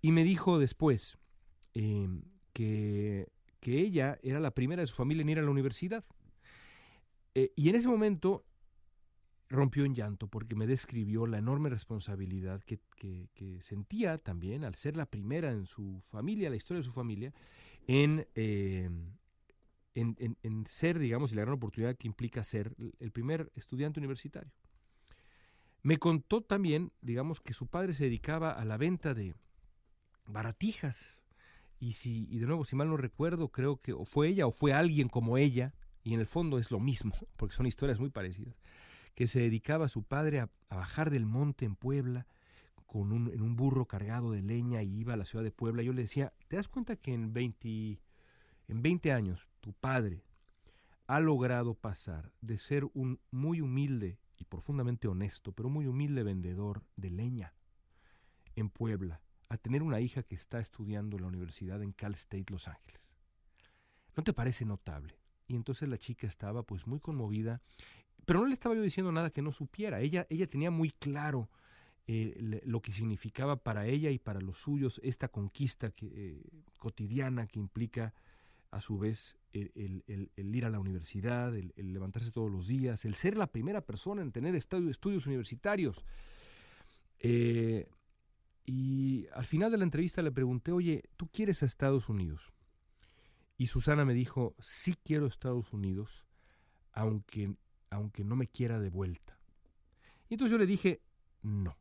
Y 0.00 0.12
me 0.12 0.24
dijo 0.24 0.58
después 0.58 1.18
em, 1.74 2.22
que, 2.52 3.30
que 3.60 3.80
ella 3.80 4.18
era 4.22 4.40
la 4.40 4.52
primera 4.52 4.82
de 4.82 4.86
su 4.86 4.96
familia 4.96 5.22
en 5.22 5.28
ir 5.28 5.38
a 5.38 5.42
la 5.42 5.50
universidad 5.50 6.04
eh, 7.34 7.52
y 7.56 7.68
en 7.68 7.76
ese 7.76 7.88
momento 7.88 8.44
rompió 9.48 9.84
en 9.84 9.94
llanto 9.94 10.28
porque 10.28 10.54
me 10.54 10.66
describió 10.66 11.26
la 11.26 11.38
enorme 11.38 11.68
responsabilidad 11.70 12.62
que, 12.62 12.80
sentía 13.60 14.18
también 14.18 14.64
al 14.64 14.74
ser 14.74 14.96
la 14.96 15.06
primera 15.06 15.50
en 15.50 15.66
su 15.66 16.00
familia, 16.00 16.50
la 16.50 16.56
historia 16.56 16.80
de 16.80 16.84
su 16.84 16.92
familia, 16.92 17.32
en, 17.86 18.26
eh, 18.34 18.88
en, 20.00 20.66
ser, 20.68 20.98
digamos, 20.98 21.32
y 21.32 21.36
la 21.36 21.42
gran 21.42 21.54
oportunidad 21.54 21.96
que 21.96 22.06
implica 22.06 22.44
ser 22.44 22.74
el 22.98 23.10
primer 23.10 23.50
estudiante 23.54 24.00
universitario. 24.00 24.52
Me 25.82 25.98
contó 25.98 26.42
también, 26.42 26.92
digamos, 27.00 27.40
que 27.40 27.54
su 27.54 27.66
padre 27.66 27.94
se 27.94 28.04
dedicaba 28.04 28.50
a 28.52 28.64
la 28.64 28.76
venta 28.76 29.14
de 29.14 29.34
baratijas. 30.26 31.18
Y, 31.78 31.94
si, 31.94 32.26
y 32.30 32.38
de 32.38 32.46
nuevo, 32.46 32.64
si 32.64 32.76
mal 32.76 32.88
no 32.88 32.98
recuerdo, 32.98 33.48
creo 33.48 33.80
que 33.80 33.94
o 33.94 34.04
fue 34.04 34.28
ella 34.28 34.46
o 34.46 34.50
fue 34.50 34.74
alguien 34.74 35.08
como 35.08 35.38
ella, 35.38 35.72
y 36.02 36.14
en 36.14 36.20
el 36.20 36.26
fondo 36.26 36.58
es 36.58 36.70
lo 36.70 36.80
mismo, 36.80 37.12
porque 37.36 37.54
son 37.54 37.66
historias 37.66 37.98
muy 37.98 38.10
parecidas, 38.10 38.60
que 39.14 39.26
se 39.26 39.40
dedicaba 39.40 39.88
su 39.88 40.02
padre 40.02 40.40
a, 40.40 40.50
bajar 40.68 41.10
del 41.10 41.26
monte 41.26 41.64
en 41.64 41.76
Puebla 41.76 42.26
con 42.86 43.12
un, 43.12 43.30
en 43.32 43.40
un 43.40 43.56
burro 43.56 43.86
cargado 43.86 44.32
de 44.32 44.42
leña 44.42 44.82
y 44.82 45.00
iba 45.00 45.14
a 45.14 45.16
la 45.16 45.24
ciudad 45.24 45.44
de 45.44 45.50
Puebla. 45.50 45.82
Yo 45.82 45.92
le 45.92 46.02
decía, 46.02 46.32
¿te 46.48 46.56
das 46.56 46.68
cuenta 46.68 46.96
que 46.96 47.14
en 47.14 47.32
20, 47.32 48.00
en 48.70 48.82
20 48.82 49.12
años 49.12 49.48
tu 49.60 49.72
padre 49.72 50.24
ha 51.06 51.20
logrado 51.20 51.74
pasar 51.74 52.32
de 52.40 52.58
ser 52.58 52.84
un 52.94 53.20
muy 53.30 53.60
humilde 53.60 54.18
y 54.36 54.44
profundamente 54.44 55.08
honesto, 55.08 55.52
pero 55.52 55.68
muy 55.68 55.86
humilde 55.86 56.22
vendedor 56.22 56.84
de 56.96 57.10
leña 57.10 57.54
en 58.56 58.70
Puebla, 58.70 59.20
a 59.48 59.56
tener 59.56 59.82
una 59.82 60.00
hija 60.00 60.22
que 60.22 60.34
está 60.34 60.60
estudiando 60.60 61.16
en 61.16 61.22
la 61.22 61.28
universidad 61.28 61.82
en 61.82 61.92
Cal 61.92 62.14
State 62.14 62.46
Los 62.50 62.68
Ángeles? 62.68 63.00
¿No 64.16 64.22
te 64.22 64.32
parece 64.32 64.64
notable? 64.64 65.20
y 65.50 65.56
entonces 65.56 65.88
la 65.88 65.98
chica 65.98 66.28
estaba 66.28 66.62
pues 66.62 66.86
muy 66.86 67.00
conmovida, 67.00 67.60
pero 68.24 68.40
no 68.40 68.46
le 68.46 68.54
estaba 68.54 68.76
yo 68.76 68.82
diciendo 68.82 69.10
nada 69.10 69.30
que 69.30 69.42
no 69.42 69.50
supiera, 69.50 70.00
ella, 70.00 70.26
ella 70.30 70.46
tenía 70.46 70.70
muy 70.70 70.92
claro 70.92 71.50
eh, 72.06 72.62
lo 72.64 72.80
que 72.80 72.92
significaba 72.92 73.56
para 73.56 73.86
ella 73.86 74.10
y 74.10 74.18
para 74.20 74.40
los 74.40 74.58
suyos 74.58 75.00
esta 75.02 75.28
conquista 75.28 75.90
que, 75.90 76.06
eh, 76.06 76.42
cotidiana 76.78 77.48
que 77.48 77.58
implica 77.58 78.14
a 78.70 78.80
su 78.80 78.98
vez 78.98 79.36
el, 79.52 80.30
ir 80.36 80.64
a 80.64 80.70
la 80.70 80.78
universidad, 80.78 81.54
el, 81.56 81.72
levantarse 81.76 82.30
todos 82.30 82.50
los 82.50 82.66
días, 82.66 83.04
el 83.04 83.14
ser 83.14 83.36
la 83.36 83.48
primera 83.48 83.80
persona 83.80 84.22
en 84.22 84.32
tener 84.32 84.54
estudios 84.54 85.26
universitarios. 85.26 86.04
Eh, 87.18 87.88
y 88.64 89.26
al 89.34 89.44
final 89.44 89.70
de 89.70 89.78
la 89.78 89.84
entrevista 89.84 90.22
le 90.22 90.30
pregunté, 90.30 90.72
oye, 90.72 91.02
¿tú 91.16 91.28
quieres 91.28 91.62
a 91.62 91.66
Estados 91.66 92.08
Unidos? 92.08 92.52
Y 93.56 93.66
Susana 93.66 94.04
me 94.04 94.14
dijo, 94.14 94.54
sí 94.60 94.94
quiero 95.02 95.26
Estados 95.26 95.72
Unidos, 95.72 96.24
aunque, 96.92 97.56
aunque 97.90 98.24
no 98.24 98.36
me 98.36 98.46
quiera 98.46 98.78
de 98.78 98.88
vuelta. 98.88 99.38
Y 100.28 100.34
entonces 100.34 100.52
yo 100.52 100.58
le 100.58 100.66
dije, 100.66 101.02
no, 101.42 101.76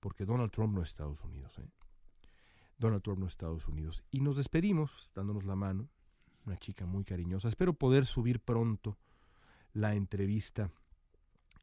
porque 0.00 0.24
Donald 0.24 0.50
Trump 0.50 0.74
no 0.74 0.82
es 0.82 0.88
Estados 0.88 1.22
Unidos. 1.24 1.58
¿eh? 1.58 1.68
Donald 2.78 3.02
Trump 3.02 3.20
no 3.20 3.26
es 3.26 3.32
Estados 3.32 3.68
Unidos. 3.68 4.04
Y 4.10 4.20
nos 4.20 4.36
despedimos 4.36 5.10
dándonos 5.14 5.44
la 5.44 5.56
mano, 5.56 5.88
una 6.46 6.56
chica 6.56 6.86
muy 6.86 7.04
cariñosa. 7.04 7.48
Espero 7.48 7.74
poder 7.74 8.06
subir 8.06 8.40
pronto 8.40 8.96
la 9.72 9.94
entrevista 9.94 10.70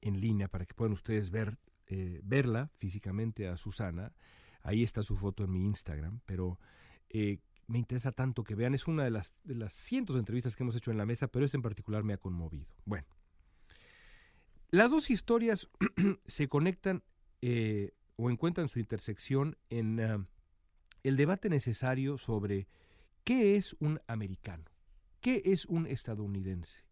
en 0.02 0.20
línea 0.20 0.48
para 0.48 0.66
que 0.66 0.74
puedan 0.74 0.94
ustedes 0.94 1.32
ver, 1.32 1.58
eh, 1.88 2.20
verla 2.24 2.70
físicamente 2.76 3.48
a 3.48 3.58
Susana. 3.58 4.14
Ahí 4.62 4.84
está 4.84 5.02
su 5.02 5.16
foto 5.16 5.44
en 5.46 5.52
mi 5.52 5.66
Instagram, 5.66 6.20
pero 6.26 6.60
eh, 7.10 7.40
me 7.68 7.80
interesa 7.80 8.12
tanto 8.12 8.44
que 8.44 8.56
vean. 8.56 8.74
Es 8.74 8.88
una 8.88 9.04
de 9.04 9.12
las, 9.12 9.34
de 9.44 9.56
las 9.56 9.74
cientos 9.74 10.16
de 10.16 10.20
entrevistas 10.20 10.56
que 10.56 10.64
hemos 10.64 10.76
hecho 10.76 10.92
en 10.92 10.98
la 10.98 11.06
mesa, 11.06 11.28
pero 11.28 11.46
esta 11.46 11.58
en 11.58 11.64
particular 11.64 12.04
me 12.04 12.14
ha 12.14 12.18
conmovido. 12.18 12.68
Bueno, 12.86 13.08
las 14.70 14.92
dos 14.92 15.10
historias 15.10 15.70
se 16.28 16.48
conectan 16.48 17.04
eh, 17.42 17.92
o 18.16 18.30
encuentran 18.30 18.68
su 18.68 18.80
intersección 18.80 19.58
en 19.70 20.00
ah, 20.00 20.26
el 21.04 21.18
debate 21.18 21.50
necesario 21.50 22.18
sobre 22.18 22.68
qué 23.24 23.56
es 23.56 23.76
un 23.80 24.02
americano, 24.08 24.66
qué 25.24 25.42
es 25.46 25.66
un 25.68 25.88
estadounidense, 25.88 26.84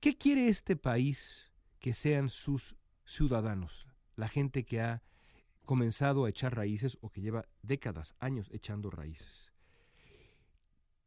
qué 0.00 0.18
quiere 0.18 0.48
este 0.48 0.74
país 0.74 1.52
que 1.78 1.94
sean 1.94 2.28
sus 2.28 2.74
ciudadanos, 3.04 3.86
la 4.16 4.26
gente 4.26 4.64
que 4.64 4.80
ha 4.80 5.04
comenzado 5.64 6.24
a 6.24 6.28
echar 6.28 6.56
raíces 6.56 6.98
o 7.02 7.08
que 7.08 7.20
lleva 7.20 7.46
décadas, 7.62 8.16
años 8.18 8.50
echando 8.52 8.90
raíces. 8.90 9.52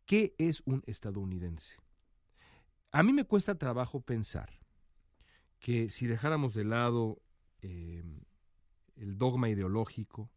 ¿Qué 0.05 0.33
es 0.37 0.63
un 0.65 0.81
estadounidense? 0.87 1.75
A 2.93 3.03
mí 3.03 3.11
me 3.11 3.25
cuesta 3.25 3.55
trabajo 3.55 3.99
pensar 3.99 4.61
que 5.59 5.89
si 5.89 6.07
dejáramos 6.07 6.53
de 6.53 6.63
lado 6.63 7.21
eh, 7.61 8.01
el 8.95 9.17
dogma 9.17 9.49
ideológico, 9.49 10.31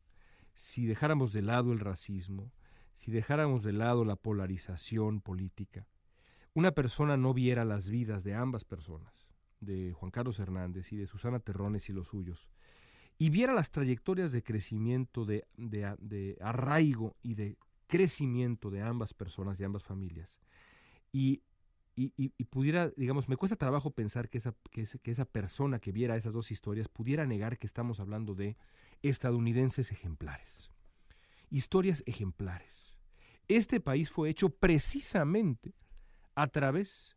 si 0.57 0.85
dejáramos 0.85 1.33
de 1.33 1.43
lado 1.43 1.73
el 1.73 1.79
racismo, 1.79 2.51
si 2.93 3.13
dejáramos 3.13 3.63
de 3.63 3.73
lado 3.73 4.05
la 4.05 4.17
polarización 4.17 5.21
política, 5.21 5.87
una 6.55 6.73
persona 6.73 7.17
no 7.17 7.35
viera 7.35 7.65
las 7.65 7.91
vidas 7.91 8.25
de 8.25 8.35
ambas 8.35 8.65
personas, 8.65 9.13
de 9.61 9.93
Juan 9.93 10.11
Carlos 10.11 10.39
Hernández 10.39 10.93
y 10.93 10.97
de 10.97 11.07
Susana 11.07 11.41
Terrones 11.41 11.89
y 11.89 11.93
los 11.93 12.09
suyos, 12.09 12.49
y 13.19 13.31
viera 13.31 13.53
las 13.53 13.71
trayectorias 13.71 14.33
de 14.33 14.43
crecimiento, 14.43 15.25
de, 15.25 15.45
de 15.57 16.37
arraigo 16.41 17.17
y 17.23 17.35
de 17.35 17.57
crecimiento 17.87 18.71
de 18.71 18.83
ambas 18.83 19.15
personas, 19.15 19.59
de 19.59 19.65
ambas 19.65 19.85
familias. 19.85 20.41
Y, 21.13 21.43
pudiera, 22.51 22.91
digamos, 22.97 23.29
me 23.29 23.37
cuesta 23.37 23.57
trabajo 23.57 23.93
pensar 23.93 24.29
que 24.29 24.39
esa, 24.39 24.55
que, 24.73 24.85
que 25.01 25.11
esa 25.11 25.25
persona 25.25 25.79
que 25.79 25.93
viera 25.93 26.17
esas 26.17 26.33
dos 26.33 26.51
historias 26.51 26.89
pudiera 26.89 27.25
negar 27.25 27.57
que 27.57 27.69
estamos 27.69 28.01
hablando 28.01 28.35
de 28.35 28.57
estadounidenses 29.03 29.93
ejemplares. 29.93 30.73
Historias 31.51 32.03
ejemplares. 32.07 32.97
Este 33.47 33.79
país 33.79 34.11
fue 34.11 34.31
hecho 34.31 34.51
precisamente 34.51 35.75
a 36.35 36.47
través, 36.49 37.17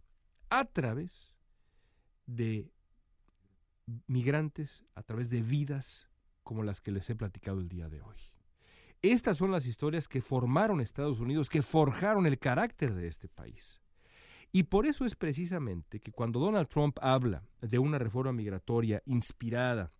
a 0.49 0.65
través 0.65 1.33
de 2.25 2.71
migrantes, 4.07 4.83
a 4.95 5.03
través 5.03 5.29
de 5.29 5.41
vidas 5.41 6.07
como 6.43 6.63
las 6.63 6.81
que 6.81 6.91
les 6.91 7.09
he 7.09 7.15
platicado 7.15 7.59
el 7.59 7.69
día 7.69 7.89
de 7.89 8.01
hoy. 8.01 8.17
Estas 9.01 9.37
son 9.37 9.51
las 9.51 9.65
historias 9.65 10.07
que 10.07 10.21
formaron 10.21 10.81
Estados 10.81 11.19
Unidos, 11.19 11.49
que 11.49 11.61
forjaron 11.61 12.25
el 12.25 12.39
carácter 12.39 12.93
de 12.95 13.07
este 13.07 13.27
país. 13.27 13.79
Y 14.51 14.63
por 14.63 14.85
eso 14.85 15.05
es 15.05 15.15
precisamente 15.15 15.99
que 15.99 16.11
cuando 16.11 16.39
Donald 16.39 16.67
Trump 16.67 16.97
habla 17.01 17.43
de 17.61 17.79
una 17.79 17.99
reforma 17.99 18.31
migratoria 18.31 19.03
inspirada 19.05 19.91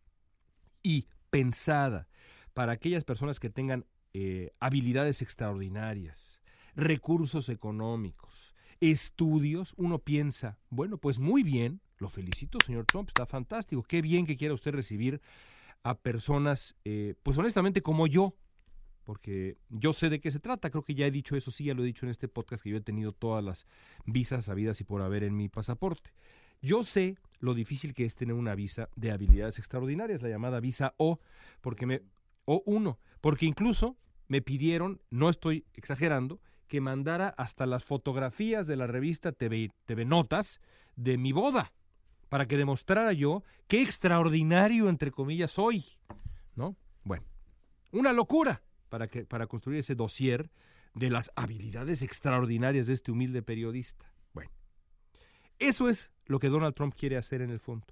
y 0.82 1.08
pensada 1.30 2.08
para 2.54 2.72
aquellas 2.72 3.04
personas 3.04 3.40
que 3.40 3.50
tengan 3.50 3.86
eh, 4.14 4.52
habilidades 4.60 5.22
extraordinarias, 5.22 6.42
recursos 6.76 7.50
económicos, 7.50 8.56
estudios, 8.82 9.74
uno 9.78 10.00
piensa, 10.00 10.58
bueno, 10.70 10.98
pues 10.98 11.20
muy 11.20 11.44
bien, 11.44 11.82
lo 11.98 12.10
felicito, 12.10 12.60
señor 12.66 12.86
Trump, 12.86 13.10
está 13.10 13.26
fantástico, 13.26 13.84
qué 13.84 14.02
bien 14.02 14.26
que 14.26 14.38
quiera 14.38 14.54
usted 14.54 14.72
recibir 14.72 15.22
a 15.84 15.98
personas, 15.98 16.76
eh, 16.86 17.16
pues 17.24 17.38
honestamente 17.38 17.82
como 17.82 18.08
yo, 18.08 18.36
porque 19.04 19.58
yo 19.70 19.94
sé 19.94 20.10
de 20.10 20.20
qué 20.20 20.32
se 20.32 20.40
trata, 20.40 20.70
creo 20.70 20.84
que 20.84 20.94
ya 20.94 21.08
he 21.08 21.12
dicho 21.12 21.36
eso, 21.36 21.50
sí, 21.50 21.64
ya 21.64 21.74
lo 21.74 21.84
he 21.84 21.86
dicho 21.86 22.06
en 22.06 22.10
este 22.10 22.28
podcast, 22.28 22.62
que 22.62 22.70
yo 22.70 22.78
he 22.78 22.82
tenido 22.82 23.14
todas 23.14 23.44
las 23.44 23.66
visas 24.06 24.46
sabidas 24.46 24.82
y 24.82 24.84
por 24.84 25.02
haber 25.02 25.24
en 25.24 25.38
mi 25.38 25.48
pasaporte. 25.48 26.12
Yo 26.62 26.84
sé 26.84 27.16
lo 27.40 27.54
difícil 27.54 27.94
que 27.94 28.04
es 28.04 28.16
tener 28.16 28.36
una 28.36 28.56
visa 28.56 28.90
de 28.96 29.12
habilidades 29.12 29.60
extraordinarias, 29.60 30.22
la 30.22 30.30
llamada 30.30 30.60
visa 30.60 30.94
O, 30.98 31.20
porque 31.62 31.86
me, 31.86 32.02
O1, 32.46 32.98
porque 33.22 33.46
incluso 33.46 33.96
me 34.28 34.42
pidieron, 34.42 35.02
no 35.10 35.30
estoy 35.30 35.66
exagerando, 35.74 36.42
que 36.68 36.82
mandara 36.82 37.30
hasta 37.30 37.66
las 37.66 37.84
fotografías 37.84 38.68
de 38.68 38.76
la 38.76 38.88
revista 38.88 39.32
TV, 39.32 39.72
TV 39.86 40.06
Notas 40.06 40.62
de 40.96 41.18
mi 41.18 41.32
boda, 41.32 41.74
para 42.30 42.48
que 42.48 42.58
demostrara 42.58 43.14
yo 43.14 43.44
qué 43.68 43.82
extraordinario, 43.82 44.90
entre 44.90 45.12
comillas, 45.12 45.52
soy. 45.52 45.86
¿No? 46.56 46.76
Bueno, 47.04 47.26
una 47.92 48.14
locura 48.14 48.64
para, 48.90 49.08
que, 49.08 49.26
para 49.26 49.48
construir 49.48 49.80
ese 49.80 49.96
dossier 49.96 50.50
de 50.94 51.12
las 51.12 51.32
habilidades 51.36 52.02
extraordinarias 52.02 52.88
de 52.88 52.94
este 52.94 53.12
humilde 53.12 53.44
periodista. 53.44 54.12
Bueno, 54.34 54.52
eso 55.60 55.90
es 55.90 56.12
lo 56.26 56.40
que 56.40 56.50
Donald 56.50 56.76
Trump 56.76 56.96
quiere 56.96 57.18
hacer 57.18 57.42
en 57.42 57.52
el 57.52 57.60
fondo, 57.60 57.88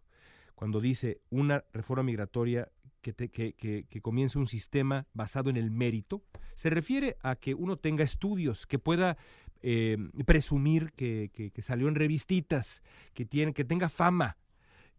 cuando 0.55 0.81
dice 0.81 1.21
una 1.29 1.63
reforma 1.71 2.03
migratoria 2.03 2.69
que, 3.13 3.99
comience 4.01 4.37
un 4.37 4.47
sistema 4.47 5.07
basado 5.13 5.49
en 5.49 5.57
el 5.57 5.71
mérito, 5.71 6.23
se 6.55 6.69
refiere 6.69 7.17
a 7.21 7.35
que 7.35 7.53
uno 7.53 7.77
tenga 7.77 8.03
estudios, 8.03 8.65
que 8.65 8.79
pueda 8.79 9.17
eh, 9.61 9.97
presumir 10.25 10.91
que, 10.93 11.51
salió 11.59 11.87
en 11.87 11.95
revistitas, 11.95 12.81
que, 13.13 13.25
tiene, 13.25 13.53
que 13.53 13.65
tenga 13.65 13.89
fama 13.89 14.37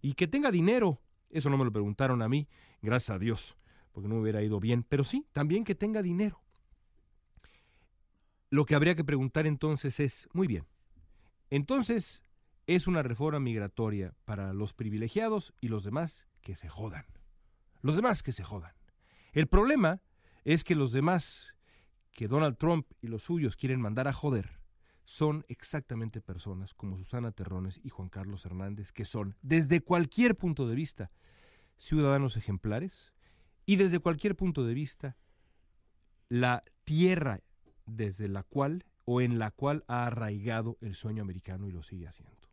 y 0.02 0.14
que 0.14 0.26
tenga 0.26 0.50
dinero. 0.50 1.00
Eso 1.30 1.50
no 1.50 1.58
me 1.58 1.64
lo 1.64 1.72
preguntaron 1.72 2.22
a 2.22 2.28
mí, 2.28 2.48
gracias 2.82 3.16
a 3.16 3.18
Dios 3.18 3.56
porque 3.96 4.10
no 4.10 4.16
me 4.16 4.20
hubiera 4.20 4.42
ido 4.42 4.60
bien, 4.60 4.82
pero 4.82 5.04
sí, 5.04 5.26
también 5.32 5.64
que 5.64 5.74
tenga 5.74 6.02
dinero. 6.02 6.42
Lo 8.50 8.66
que 8.66 8.74
habría 8.74 8.94
que 8.94 9.04
preguntar 9.04 9.46
entonces 9.46 10.00
es, 10.00 10.28
muy 10.34 10.46
bien, 10.46 10.66
entonces 11.48 12.22
es 12.66 12.88
una 12.88 13.02
reforma 13.02 13.40
migratoria 13.40 14.14
para 14.26 14.52
los 14.52 14.74
privilegiados 14.74 15.54
y 15.62 15.68
los 15.68 15.82
demás 15.82 16.26
que 16.42 16.56
se 16.56 16.68
jodan. 16.68 17.06
Los 17.86 17.94
demás 17.94 18.24
que 18.24 18.32
se 18.32 18.42
jodan. 18.42 18.72
El 19.32 19.46
problema 19.46 20.02
es 20.44 20.64
que 20.64 20.74
los 20.74 20.90
demás 20.90 21.54
que 22.10 22.26
Donald 22.26 22.56
Trump 22.56 22.90
y 23.00 23.06
los 23.06 23.22
suyos 23.22 23.54
quieren 23.54 23.80
mandar 23.80 24.08
a 24.08 24.12
joder 24.12 24.60
son 25.04 25.44
exactamente 25.46 26.20
personas 26.20 26.74
como 26.74 26.96
Susana 26.96 27.30
Terrones 27.30 27.78
y 27.84 27.90
Juan 27.90 28.08
Carlos 28.08 28.44
Hernández, 28.44 28.90
que 28.90 29.04
son, 29.04 29.36
desde 29.40 29.82
cualquier 29.82 30.36
punto 30.36 30.66
de 30.66 30.74
vista, 30.74 31.12
ciudadanos 31.78 32.36
ejemplares, 32.36 33.12
y 33.66 33.76
desde 33.76 34.00
cualquier 34.00 34.34
punto 34.34 34.64
de 34.64 34.74
vista, 34.74 35.16
la 36.28 36.64
tierra 36.82 37.38
desde 37.84 38.26
la 38.26 38.42
cual 38.42 38.84
o 39.04 39.20
en 39.20 39.38
la 39.38 39.52
cual 39.52 39.84
ha 39.86 40.06
arraigado 40.06 40.76
el 40.80 40.96
sueño 40.96 41.22
americano 41.22 41.68
y 41.68 41.70
lo 41.70 41.84
sigue 41.84 42.08
haciendo. 42.08 42.48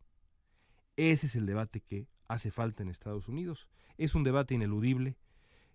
Ese 0.96 1.26
es 1.26 1.36
el 1.36 1.48
debate 1.48 1.82
que 1.82 2.08
hace 2.28 2.52
falta 2.52 2.84
en 2.84 2.90
Estados 2.90 3.28
Unidos. 3.28 3.68
Es 3.98 4.14
un 4.14 4.24
debate 4.24 4.54
ineludible, 4.54 5.18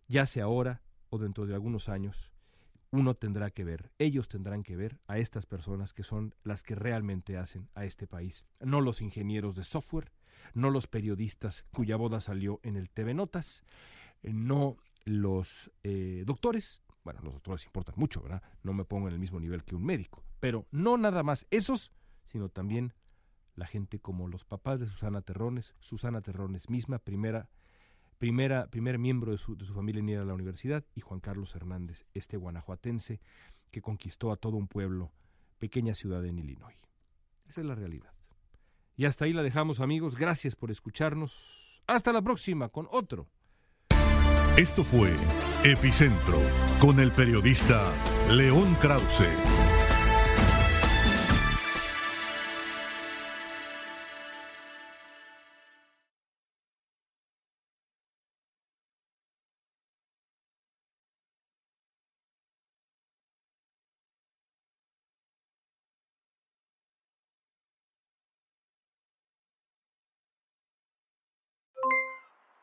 ya 0.08 0.26
sea 0.26 0.44
ahora 0.44 0.82
o 1.10 1.18
dentro 1.18 1.46
de 1.46 1.54
algunos 1.54 1.88
años. 1.88 2.32
Uno 2.90 3.14
tendrá 3.14 3.50
que 3.50 3.64
ver, 3.64 3.92
ellos 3.98 4.28
tendrán 4.28 4.62
que 4.62 4.74
ver 4.74 4.98
a 5.06 5.18
estas 5.18 5.44
personas 5.44 5.92
que 5.92 6.02
son 6.02 6.34
las 6.42 6.62
que 6.62 6.74
realmente 6.74 7.36
hacen 7.36 7.68
a 7.74 7.84
este 7.84 8.06
país, 8.06 8.46
no 8.60 8.80
los 8.80 9.02
ingenieros 9.02 9.54
de 9.54 9.62
software, 9.62 10.10
no 10.54 10.70
los 10.70 10.86
periodistas 10.86 11.64
cuya 11.70 11.96
boda 11.96 12.18
salió 12.18 12.60
en 12.62 12.76
el 12.76 12.88
TV 12.88 13.12
Notas, 13.12 13.62
no 14.22 14.78
los 15.04 15.70
eh, 15.82 16.22
doctores, 16.26 16.80
bueno, 17.04 17.20
los 17.22 17.34
doctores 17.34 17.66
importan 17.66 17.94
mucho, 17.98 18.22
¿verdad? 18.22 18.42
No 18.62 18.72
me 18.72 18.86
pongo 18.86 19.08
en 19.08 19.14
el 19.14 19.20
mismo 19.20 19.38
nivel 19.38 19.64
que 19.64 19.74
un 19.74 19.84
médico, 19.84 20.24
pero 20.40 20.66
no 20.70 20.96
nada 20.96 21.22
más 21.22 21.46
esos, 21.50 21.92
sino 22.24 22.48
también 22.48 22.94
la 23.54 23.66
gente 23.66 23.98
como 23.98 24.28
los 24.28 24.44
papás 24.44 24.80
de 24.80 24.86
Susana 24.86 25.20
Terrones, 25.20 25.74
Susana 25.80 26.22
Terrones 26.22 26.70
misma, 26.70 26.98
primera, 26.98 27.50
primer 28.18 28.98
miembro 28.98 29.32
de 29.32 29.38
su, 29.38 29.56
de 29.56 29.64
su 29.64 29.74
familia 29.74 30.00
en 30.00 30.08
ir 30.08 30.18
a 30.18 30.24
la 30.24 30.34
universidad, 30.34 30.84
y 30.94 31.00
Juan 31.00 31.20
Carlos 31.20 31.54
Hernández, 31.54 32.04
este 32.14 32.36
guanajuatense 32.36 33.20
que 33.70 33.80
conquistó 33.80 34.32
a 34.32 34.36
todo 34.36 34.56
un 34.56 34.68
pueblo, 34.68 35.12
pequeña 35.58 35.94
ciudad 35.94 36.24
en 36.26 36.38
Illinois. 36.38 36.76
Esa 37.48 37.60
es 37.60 37.66
la 37.66 37.74
realidad. 37.74 38.12
Y 38.96 39.04
hasta 39.04 39.24
ahí 39.24 39.32
la 39.32 39.42
dejamos 39.42 39.80
amigos, 39.80 40.16
gracias 40.16 40.56
por 40.56 40.70
escucharnos. 40.70 41.82
Hasta 41.86 42.12
la 42.12 42.22
próxima 42.22 42.68
con 42.68 42.88
otro 42.90 43.28
esto 44.58 44.82
fue 44.82 45.14
Epicentro 45.62 46.36
con 46.80 46.98
el 46.98 47.12
periodista 47.12 47.92
León 48.28 48.74
Krause. 48.80 49.77